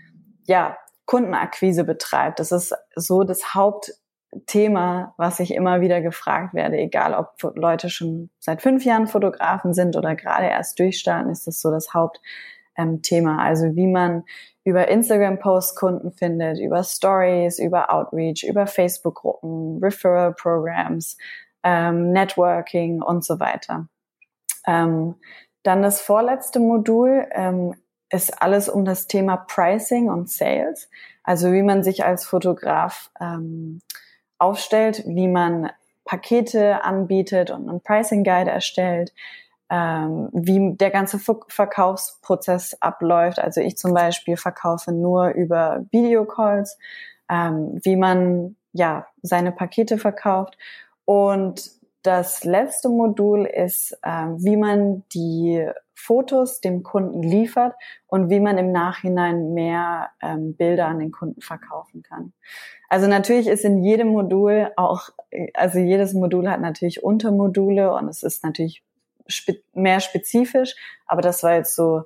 ja 0.47 0.77
Kundenakquise 1.07 1.85
betreibt. 1.85 2.41
Das 2.41 2.53
ist 2.53 2.75
so 2.95 3.25
das 3.25 3.55
Hauptthema, 3.55 5.15
was 5.17 5.41
ich 5.41 5.55
immer 5.55 5.81
wieder 5.81 6.01
gefragt 6.01 6.55
werde, 6.55 6.79
egal 6.79 7.15
ob 7.15 7.57
Leute 7.57 7.91
schon 7.91 8.31
seit 8.39 8.63
fünf 8.63 8.85
Jahren 8.85 9.07
Fotografen 9.07 9.75
sind 9.75 9.97
oder 9.97 10.15
gerade 10.15 10.47
erst 10.47 10.79
durchstarten, 10.79 11.31
ist 11.31 11.47
das 11.47 11.61
so 11.61 11.71
das 11.71 11.95
Hauptthema. 11.95 13.39
Also 13.39 13.77
wie 13.77 13.87
man 13.87 14.25
über 14.65 14.89
Instagram-Posts 14.89 15.77
Kunden 15.77 16.13
findet, 16.13 16.59
über 16.59 16.83
Stories, 16.83 17.59
über 17.59 17.93
Outreach, 17.93 18.45
über 18.45 18.67
Facebook-Gruppen, 18.67 19.79
Referral-Programs, 19.83 21.19
ähm, 21.63 22.13
Networking 22.13 23.03
und 23.03 23.25
so 23.25 23.39
weiter. 23.41 23.89
Ähm, 24.67 25.17
dann 25.63 25.83
das 25.83 26.01
vorletzte 26.01 26.61
Modul 26.61 27.27
ähm, 27.33 27.75
ist 28.11 28.41
alles 28.43 28.69
um 28.69 28.85
das 28.85 29.07
Thema 29.07 29.37
Pricing 29.37 30.09
und 30.09 30.31
Sales. 30.31 30.89
Also 31.23 31.53
wie 31.53 31.63
man 31.63 31.83
sich 31.83 32.05
als 32.05 32.25
Fotograf 32.25 33.11
ähm, 33.21 33.81
aufstellt, 34.39 35.05
wie 35.07 35.29
man 35.29 35.71
Pakete 36.05 36.85
anbietet 36.85 37.51
und 37.51 37.69
einen 37.69 37.81
Pricing 37.81 38.25
Guide 38.25 38.51
erstellt, 38.51 39.15
ähm, 39.75 40.29
wie 40.33 40.77
der 40.77 40.91
ganze 40.91 41.19
Verkaufsprozess 41.19 42.77
abläuft. 42.81 43.41
Also 43.41 43.61
ich 43.61 43.77
zum 43.77 43.93
Beispiel 43.93 44.37
verkaufe 44.37 44.93
nur 44.93 45.31
über 45.31 45.85
Videocalls, 45.91 46.79
ähm, 47.29 47.81
wie 47.83 47.97
man 47.97 48.55
ja 48.73 49.09
seine 49.23 49.51
Pakete 49.51 49.99
verkauft. 49.99 50.57
Und 51.05 51.73
das 52.03 52.45
letzte 52.45 52.89
Modul 52.89 53.47
ist, 53.47 53.99
ähm, 54.05 54.37
wie 54.45 54.57
man 54.57 55.03
die 55.13 55.67
Fotos 55.95 56.61
dem 56.61 56.85
Kunden 56.85 57.25
liefert 57.25 57.75
und 58.07 58.31
wie 58.31 58.41
man 58.41 58.59
im 58.59 58.71
Nachhinein 58.71 59.55
mehr 59.55 60.11
ähm, 60.23 60.55
Bilder 60.55 60.87
an 60.87 61.01
den 61.01 61.11
Kunden 61.11 61.41
verkaufen 61.41 62.03
kann. 62.03 62.33
Also 62.89 63.09
natürlich 63.09 63.49
ist 63.49 63.65
in 63.65 63.83
jedem 63.83 64.09
Modul 64.09 64.71
auch, 64.77 65.09
also 65.55 65.81
jedes 65.81 66.15
Modul 66.15 66.49
hat 66.49 66.61
natürlich 66.61 67.03
Untermodule 67.03 67.93
und 67.93 68.07
es 68.07 68.23
ist 68.23 68.45
natürlich 68.45 68.85
spe 69.29 69.63
mehr 69.73 70.01
spezifisch, 70.01 70.75
aber 71.07 71.23
das 71.23 71.43
war 71.43 71.55
jetzt 71.55 71.75
so 71.75 72.03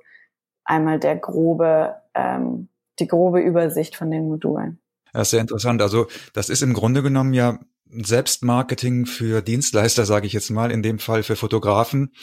einmal 0.63 0.99
der 0.99 1.15
grobe, 1.15 1.95
ähm, 2.13 2.69
die 2.99 3.07
grobe 3.07 3.39
Übersicht 3.39 3.95
von 3.95 4.11
den 4.11 4.27
Modulen. 4.27 4.79
Das 5.13 5.23
ist 5.23 5.31
sehr 5.31 5.41
interessant. 5.41 5.81
Also 5.81 6.07
das 6.33 6.49
ist 6.49 6.61
im 6.61 6.73
Grunde 6.73 7.01
genommen 7.01 7.33
ja 7.33 7.59
Selbstmarketing 7.89 9.05
für 9.05 9.41
Dienstleister, 9.41 10.05
sage 10.05 10.27
ich 10.27 10.33
jetzt 10.33 10.51
mal, 10.51 10.71
in 10.71 10.83
dem 10.83 10.99
Fall 10.99 11.23
für 11.23 11.35
Fotografen. 11.35 12.13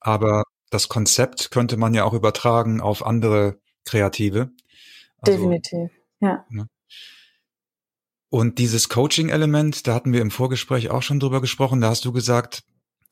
Aber 0.00 0.42
das 0.70 0.88
Konzept 0.88 1.50
könnte 1.50 1.76
man 1.76 1.94
ja 1.94 2.04
auch 2.04 2.12
übertragen 2.12 2.80
auf 2.80 3.04
andere 3.04 3.58
Kreative. 3.84 4.50
Also, 5.20 5.38
Definitiv, 5.38 5.90
ja. 6.20 6.44
Ne? 6.50 6.68
Und 8.28 8.58
dieses 8.58 8.88
Coaching-Element, 8.88 9.86
da 9.86 9.94
hatten 9.94 10.12
wir 10.12 10.20
im 10.20 10.30
Vorgespräch 10.30 10.90
auch 10.90 11.02
schon 11.02 11.20
drüber 11.20 11.40
gesprochen, 11.40 11.80
da 11.80 11.88
hast 11.88 12.04
du 12.04 12.12
gesagt, 12.12 12.64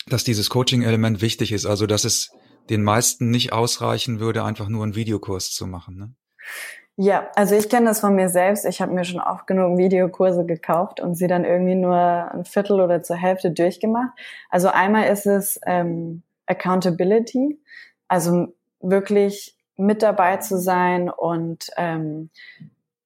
dass 0.08 0.24
dieses 0.24 0.50
Coaching-Element 0.50 1.20
wichtig 1.20 1.52
ist, 1.52 1.66
also 1.66 1.86
dass 1.86 2.04
es 2.04 2.32
den 2.70 2.82
meisten 2.82 3.30
nicht 3.30 3.52
ausreichen 3.52 4.20
würde, 4.20 4.44
einfach 4.44 4.68
nur 4.68 4.84
einen 4.84 4.94
Videokurs 4.94 5.50
zu 5.50 5.66
machen. 5.66 5.96
Ne? 5.96 6.14
Ja, 6.96 7.28
also 7.34 7.56
ich 7.56 7.68
kenne 7.68 7.86
das 7.86 8.00
von 8.00 8.14
mir 8.14 8.28
selbst. 8.28 8.64
Ich 8.64 8.80
habe 8.80 8.92
mir 8.92 9.04
schon 9.04 9.20
oft 9.20 9.46
genug 9.46 9.78
Videokurse 9.78 10.46
gekauft 10.46 11.00
und 11.00 11.16
sie 11.16 11.26
dann 11.26 11.44
irgendwie 11.44 11.74
nur 11.74 11.96
ein 11.96 12.44
Viertel 12.44 12.80
oder 12.80 13.02
zur 13.02 13.16
Hälfte 13.16 13.50
durchgemacht. 13.50 14.12
Also 14.48 14.68
einmal 14.68 15.08
ist 15.08 15.26
es 15.26 15.60
ähm, 15.66 16.22
Accountability, 16.46 17.58
also 18.06 18.54
wirklich 18.80 19.56
mit 19.76 20.02
dabei 20.02 20.36
zu 20.36 20.56
sein 20.58 21.10
und 21.10 21.68
ähm, 21.76 22.30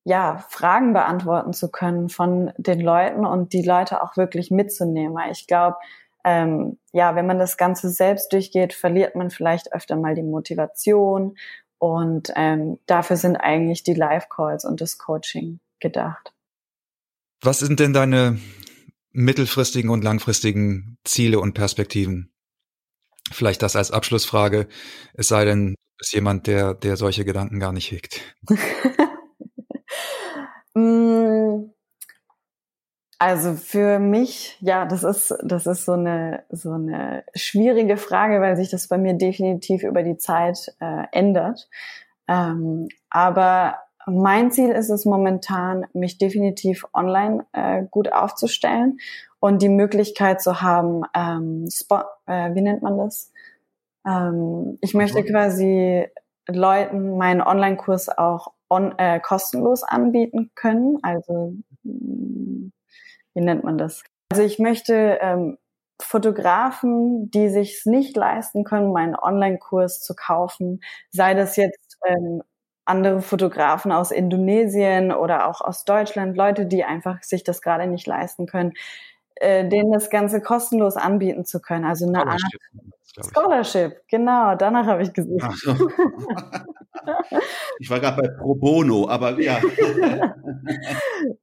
ja, 0.05 0.45
Fragen 0.49 0.93
beantworten 0.93 1.55
zu 1.55 1.71
können 1.71 2.11
von 2.11 2.53
den 2.59 2.81
Leuten 2.81 3.25
und 3.25 3.55
die 3.55 3.63
Leute 3.63 4.03
auch 4.03 4.19
wirklich 4.19 4.51
mitzunehmen. 4.51 5.15
Weil 5.15 5.33
ich 5.33 5.47
glaube, 5.47 5.77
ähm, 6.25 6.79
ja, 6.93 7.15
wenn 7.15 7.27
man 7.27 7.39
das 7.39 7.57
Ganze 7.57 7.91
selbst 7.91 8.33
durchgeht, 8.33 8.73
verliert 8.73 9.15
man 9.15 9.31
vielleicht 9.31 9.73
öfter 9.73 9.97
mal 9.97 10.15
die 10.15 10.23
Motivation. 10.23 11.37
Und 11.79 12.33
ähm, 12.35 12.79
dafür 12.87 13.17
sind 13.17 13.37
eigentlich 13.37 13.85
die 13.85 13.95
Live-Calls 13.95 14.65
und 14.65 14.81
das 14.81 14.99
Coaching 14.99 15.61
gedacht. 15.81 16.33
Was 17.41 17.61
sind 17.61 17.79
denn 17.79 17.93
deine 17.93 18.39
mittelfristigen 19.13 19.91
und 19.91 20.03
langfristigen 20.03 20.99
Ziele 21.05 21.39
und 21.39 21.55
Perspektiven? 21.55 22.33
Vielleicht 23.31 23.63
das 23.63 23.77
als 23.77 23.91
Abschlussfrage, 23.91 24.67
es 25.15 25.29
sei 25.29 25.45
denn, 25.45 25.75
ist 26.01 26.13
jemand, 26.15 26.47
der, 26.47 26.75
der 26.75 26.97
solche 26.97 27.25
Gedanken 27.25 27.61
gar 27.61 27.73
nicht 27.73 27.91
hegt. 27.91 28.21
Mm, 30.75 31.73
also 33.19 33.55
für 33.55 33.99
mich, 33.99 34.57
ja, 34.61 34.85
das 34.85 35.03
ist, 35.03 35.35
das 35.43 35.67
ist 35.67 35.85
so 35.85 35.93
eine, 35.93 36.45
so 36.51 36.73
eine 36.73 37.25
schwierige 37.35 37.97
Frage, 37.97 38.41
weil 38.41 38.57
sich 38.57 38.71
das 38.71 38.87
bei 38.87 38.97
mir 38.97 39.15
definitiv 39.15 39.83
über 39.83 40.03
die 40.03 40.19
Zeit 40.19 40.73
äh, 40.81 41.05
ändert. 41.13 41.69
Ähm, 42.29 42.89
aber 43.11 43.79
mein 44.07 44.53
Ziel 44.53 44.71
ist 44.71 44.91
es 44.91 45.05
momentan, 45.05 45.87
mich 45.93 46.19
definitiv 46.19 46.87
online 46.95 47.45
äh, 47.53 47.85
gut 47.91 48.13
aufzustellen 48.13 48.99
und 49.41 49.63
die 49.63 49.69
Möglichkeit 49.69 50.41
zu 50.41 50.63
haben, 50.63 51.03
ähm, 51.15 51.67
Spot, 51.71 52.05
äh, 52.27 52.55
wie 52.55 52.63
nennt 52.63 52.83
man 52.83 52.99
das? 52.99 53.33
Ähm, 54.07 54.79
ich 54.81 54.95
möchte 54.95 55.25
quasi 55.25 56.07
Leuten 56.47 57.19
meinen 57.19 57.43
Online-Kurs 57.43 58.09
auch 58.17 58.53
on, 58.71 58.97
äh, 58.99 59.21
kostenlos 59.21 59.83
anbieten 59.83 60.51
können. 60.55 60.99
Also 61.03 61.55
hm, 61.85 62.73
wie 63.39 63.45
nennt 63.45 63.63
man 63.63 63.79
das? 63.79 64.03
Also 64.33 64.43
ich 64.43 64.59
möchte 64.59 65.19
ähm, 65.23 65.59
Fotografen, 66.03 67.31
die 67.31 67.49
sich 67.49 67.83
nicht 67.85 68.17
leisten 68.17 68.65
können, 68.65 68.93
meinen 68.93 69.15
Online-Kurs 69.15 70.01
zu 70.01 70.17
kaufen, 70.17 70.81
sei 71.11 71.35
das 71.35 71.55
jetzt 71.55 71.99
ähm, 72.05 72.43
andere 72.85 73.23
Fotografen 73.23 73.93
aus 73.93 74.11
Indonesien 74.11 75.13
oder 75.13 75.47
auch 75.47 75.61
aus 75.61 75.85
Deutschland, 75.85 76.37
Leute, 76.37 76.67
die 76.67 76.83
einfach 76.83 77.23
sich 77.23 77.45
das 77.45 77.63
gerade 77.63 77.87
nicht 77.87 78.09
leisten 78.09 78.47
können, 78.47 78.73
äh, 79.37 79.69
denen 79.69 79.93
das 79.93 80.11
Ganze 80.11 80.41
kostenlos 80.41 80.97
anbieten 80.97 81.45
zu 81.45 81.61
können. 81.61 81.85
Also 81.85 82.09
eine 82.09 82.27
Art 82.27 82.43
Scholarship, 83.33 84.03
genau, 84.09 84.57
danach 84.57 84.87
habe 84.87 85.03
ich 85.05 85.13
gesucht. 85.13 85.47
Ich 87.81 87.89
war 87.91 88.01
gerade 88.01 88.21
bei 88.23 88.29
Pro 88.29 88.55
Bono, 88.55 89.09
aber 89.09 89.39
ja. 89.41 89.61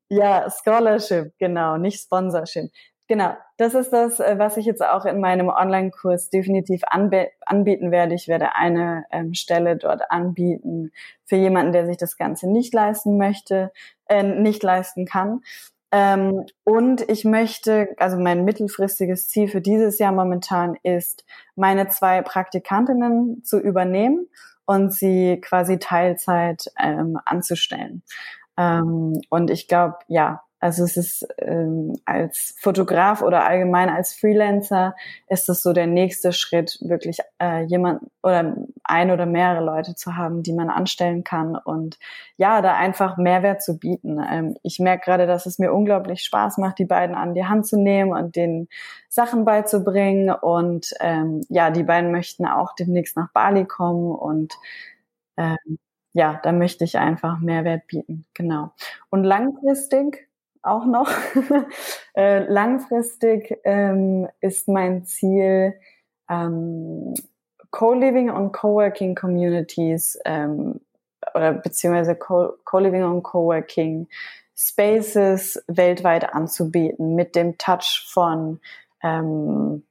ja, 0.10 0.50
Scholarship, 0.50 1.34
genau, 1.38 1.78
nicht 1.78 2.02
Sponsorship. 2.02 2.72
Genau, 3.08 3.36
das 3.58 3.76
ist 3.76 3.94
das, 3.94 4.20
äh, 4.20 4.40
was 4.40 4.58
ich 4.58 4.66
jetzt 4.66 4.84
auch 4.84 5.06
in 5.06 5.20
meinem 5.20 5.48
Online-Kurs 5.50 6.32
definitiv 6.32 6.82
anbieten 7.46 7.92
werde. 7.92 8.16
Ich 8.16 8.28
werde 8.28 8.56
eine 8.56 9.06
ähm, 9.12 9.36
Stelle 9.36 9.78
dort 9.78 10.10
anbieten 10.10 10.92
für 11.24 11.36
jemanden, 11.36 11.72
der 11.72 11.86
sich 11.86 11.98
das 11.98 12.18
Ganze 12.18 12.50
nicht 12.50 12.74
leisten 12.74 13.18
möchte, 13.18 13.72
äh, 14.08 14.24
nicht 14.24 14.64
leisten 14.64 15.06
kann. 15.06 15.42
Ähm, 15.92 16.46
und 16.64 17.08
ich 17.08 17.26
möchte, 17.26 17.90
also 17.98 18.18
mein 18.18 18.44
mittelfristiges 18.44 19.30
Ziel 19.30 19.48
für 19.50 19.62
dieses 19.62 20.00
Jahr 20.00 20.12
momentan 20.12 20.76
ist, 20.82 21.24
meine 21.56 21.88
zwei 21.90 22.24
Praktikantinnen 22.24 23.44
zu 23.44 23.60
übernehmen 23.60 24.28
und 24.66 24.94
sie 24.94 25.40
quasi 25.42 25.80
Teilzeit 25.80 26.66
ähm, 26.80 27.20
anzustellen. 27.26 28.04
Ähm, 28.58 29.22
und 29.30 29.52
ich 29.52 29.68
glaube, 29.68 29.98
ja, 30.08 30.44
also 30.66 30.84
es 30.84 30.98
ist 30.98 31.28
ähm, 31.38 31.94
als 32.06 32.56
Fotograf 32.60 33.22
oder 33.22 33.46
allgemein 33.46 33.88
als 33.88 34.16
Freelancer 34.16 34.96
ist 35.30 35.48
es 35.48 35.62
so 35.62 35.74
der 35.74 35.86
nächste 35.86 36.34
Schritt, 36.34 36.80
wirklich 36.82 37.20
äh, 37.40 37.66
jemand 37.66 38.02
oder 38.24 38.56
ein 38.84 39.12
oder 39.12 39.28
mehrere 39.28 39.64
Leute 39.64 39.94
zu 39.94 40.18
haben, 40.18 40.42
die 40.42 40.54
man 40.54 40.72
anstellen 40.72 41.24
kann 41.24 41.56
und 41.56 42.00
ja, 42.38 42.64
da 42.64 42.74
einfach 42.74 43.18
Mehrwert 43.18 43.62
zu 43.62 43.78
bieten. 43.78 44.20
Ähm, 44.28 44.58
ich 44.64 44.80
merke 44.80 45.06
gerade, 45.06 45.28
dass 45.28 45.46
es 45.46 45.60
mir 45.60 45.72
unglaublich 45.72 46.24
Spaß 46.24 46.58
macht, 46.58 46.80
die 46.80 46.86
beiden 46.86 47.16
an 47.16 47.36
die 47.36 47.46
Hand 47.46 47.68
zu 47.68 47.80
nehmen 47.80 48.12
und 48.12 48.36
den 48.36 48.68
Sachen 49.08 49.46
beizubringen. 49.46 50.32
Und 50.32 50.96
ähm, 51.00 51.42
ja, 51.50 51.70
die 51.70 51.84
beiden 51.84 52.12
möchten 52.12 52.48
auch 52.48 52.74
demnächst 52.74 53.16
nach 53.18 53.32
Bali 53.34 53.66
kommen 53.66 54.16
und 54.16 54.56
ähm, 55.38 55.78
ja, 56.16 56.40
da 56.42 56.54
möchte 56.54 56.86
ich 56.86 56.98
einfach 56.98 57.40
Mehrwert 57.40 57.88
bieten. 57.88 58.26
Genau. 58.34 58.72
Und 59.10 59.26
langfristig 59.26 60.25
auch 60.66 60.86
noch. 60.86 61.10
äh, 62.16 62.44
langfristig 62.52 63.58
ähm, 63.64 64.28
ist 64.42 64.68
mein 64.68 65.06
Ziel, 65.06 65.76
ähm, 66.30 67.14
Co-Living 67.72 68.30
und 68.30 68.52
Co-Working 68.54 69.16
Communities 69.16 70.18
ähm, 70.26 70.80
oder 71.34 71.54
beziehungsweise 71.54 72.16
Co-Living 72.16 73.04
und 73.04 73.24
Co-Working 73.24 74.08
Spaces 74.56 75.62
weltweit 75.68 76.34
anzubieten 76.34 77.16
mit 77.16 77.36
dem 77.36 77.58
Touch 77.58 78.08
von 78.08 78.60
ähm, 79.04 79.84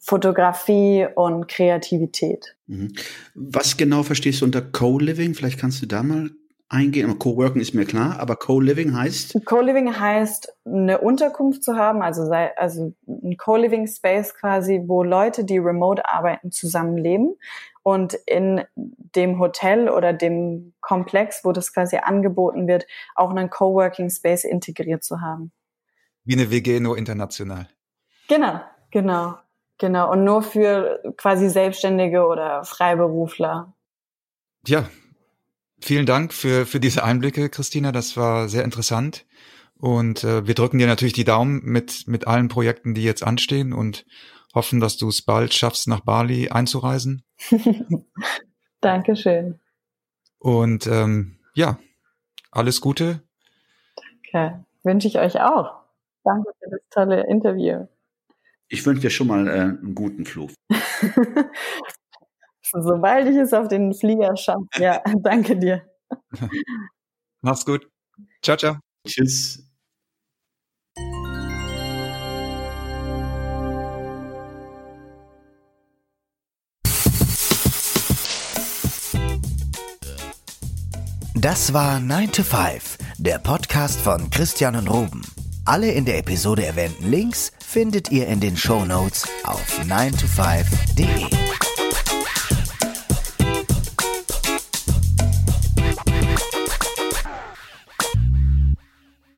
Fotografie 0.00 1.06
und 1.14 1.48
Kreativität. 1.48 2.56
Mhm. 2.66 2.92
Was 3.34 3.76
genau 3.76 4.02
verstehst 4.02 4.40
du 4.40 4.44
unter 4.44 4.62
Co-Living? 4.62 5.34
Vielleicht 5.34 5.58
kannst 5.58 5.82
du 5.82 5.86
da 5.86 6.02
mal 6.02 6.30
eingehen. 6.68 7.18
Coworking 7.18 7.60
ist 7.60 7.74
mir 7.74 7.84
klar, 7.84 8.18
aber 8.18 8.36
Co-Living 8.36 8.96
heißt? 8.96 9.44
Co-Living 9.44 9.98
heißt, 9.98 10.52
eine 10.64 10.98
Unterkunft 10.98 11.62
zu 11.62 11.76
haben, 11.76 12.02
also, 12.02 12.26
sei, 12.26 12.56
also 12.56 12.94
ein 13.06 13.36
Co-Living 13.36 13.86
Space 13.86 14.34
quasi, 14.34 14.82
wo 14.86 15.02
Leute, 15.02 15.44
die 15.44 15.58
remote 15.58 16.08
arbeiten, 16.08 16.50
zusammenleben 16.50 17.36
und 17.82 18.14
in 18.26 18.64
dem 18.76 19.38
Hotel 19.38 19.88
oder 19.88 20.12
dem 20.12 20.74
Komplex, 20.80 21.44
wo 21.44 21.52
das 21.52 21.72
quasi 21.72 21.98
angeboten 21.98 22.66
wird, 22.66 22.86
auch 23.14 23.30
einen 23.30 23.48
Coworking 23.48 24.10
Space 24.10 24.44
integriert 24.44 25.04
zu 25.04 25.20
haben. 25.20 25.52
Wie 26.24 26.34
eine 26.34 26.50
WG 26.50 26.80
nur 26.80 26.98
international. 26.98 27.68
Genau, 28.28 28.60
genau, 28.90 29.36
genau. 29.78 30.10
Und 30.10 30.24
nur 30.24 30.42
für 30.42 31.00
quasi 31.16 31.48
Selbstständige 31.48 32.26
oder 32.26 32.64
Freiberufler. 32.64 33.72
Ja, 34.66 34.88
Vielen 35.80 36.06
Dank 36.06 36.32
für, 36.32 36.66
für 36.66 36.80
diese 36.80 37.04
Einblicke, 37.04 37.48
Christina. 37.48 37.92
Das 37.92 38.16
war 38.16 38.48
sehr 38.48 38.64
interessant. 38.64 39.26
Und 39.78 40.24
äh, 40.24 40.46
wir 40.46 40.54
drücken 40.54 40.78
dir 40.78 40.86
natürlich 40.86 41.12
die 41.12 41.24
Daumen 41.24 41.60
mit, 41.62 42.06
mit 42.06 42.26
allen 42.26 42.48
Projekten, 42.48 42.94
die 42.94 43.02
jetzt 43.02 43.22
anstehen 43.22 43.72
und 43.72 44.06
hoffen, 44.54 44.80
dass 44.80 44.96
du 44.96 45.08
es 45.08 45.22
bald 45.22 45.52
schaffst, 45.52 45.86
nach 45.86 46.00
Bali 46.00 46.48
einzureisen. 46.48 47.22
Dankeschön. 48.80 49.60
Und 50.38 50.86
ähm, 50.86 51.38
ja, 51.54 51.78
alles 52.50 52.80
Gute. 52.80 53.22
Danke. 54.32 54.64
Wünsche 54.82 55.08
ich 55.08 55.18
euch 55.18 55.40
auch. 55.40 55.74
Danke 56.24 56.50
für 56.58 56.70
das 56.70 56.80
tolle 56.90 57.26
Interview. 57.28 57.86
Ich 58.68 58.84
wünsche 58.86 59.02
dir 59.02 59.10
schon 59.10 59.26
mal 59.26 59.46
äh, 59.46 59.50
einen 59.50 59.94
guten 59.94 60.24
Flug. 60.24 60.50
Sobald 62.72 63.28
ich 63.28 63.36
es 63.36 63.52
auf 63.52 63.68
den 63.68 63.94
Flieger 63.94 64.36
schaffe. 64.36 64.66
Ja, 64.78 65.02
danke 65.20 65.56
dir. 65.56 65.82
Mach's 67.40 67.64
gut. 67.64 67.88
Ciao, 68.42 68.56
ciao. 68.56 68.76
Tschüss. 69.06 69.62
Das 81.34 81.72
war 81.72 82.00
9 82.00 82.32
to 82.32 82.42
5, 82.42 82.98
der 83.18 83.38
Podcast 83.38 84.00
von 84.00 84.30
Christian 84.30 84.74
und 84.74 84.88
Ruben. 84.88 85.22
Alle 85.64 85.92
in 85.92 86.04
der 86.04 86.18
Episode 86.18 86.64
erwähnten 86.64 87.10
Links 87.10 87.52
findet 87.64 88.10
ihr 88.10 88.26
in 88.26 88.40
den 88.40 88.56
Show 88.56 88.84
Notes 88.84 89.28
auf 89.44 89.80
9to5.de. 89.84 91.55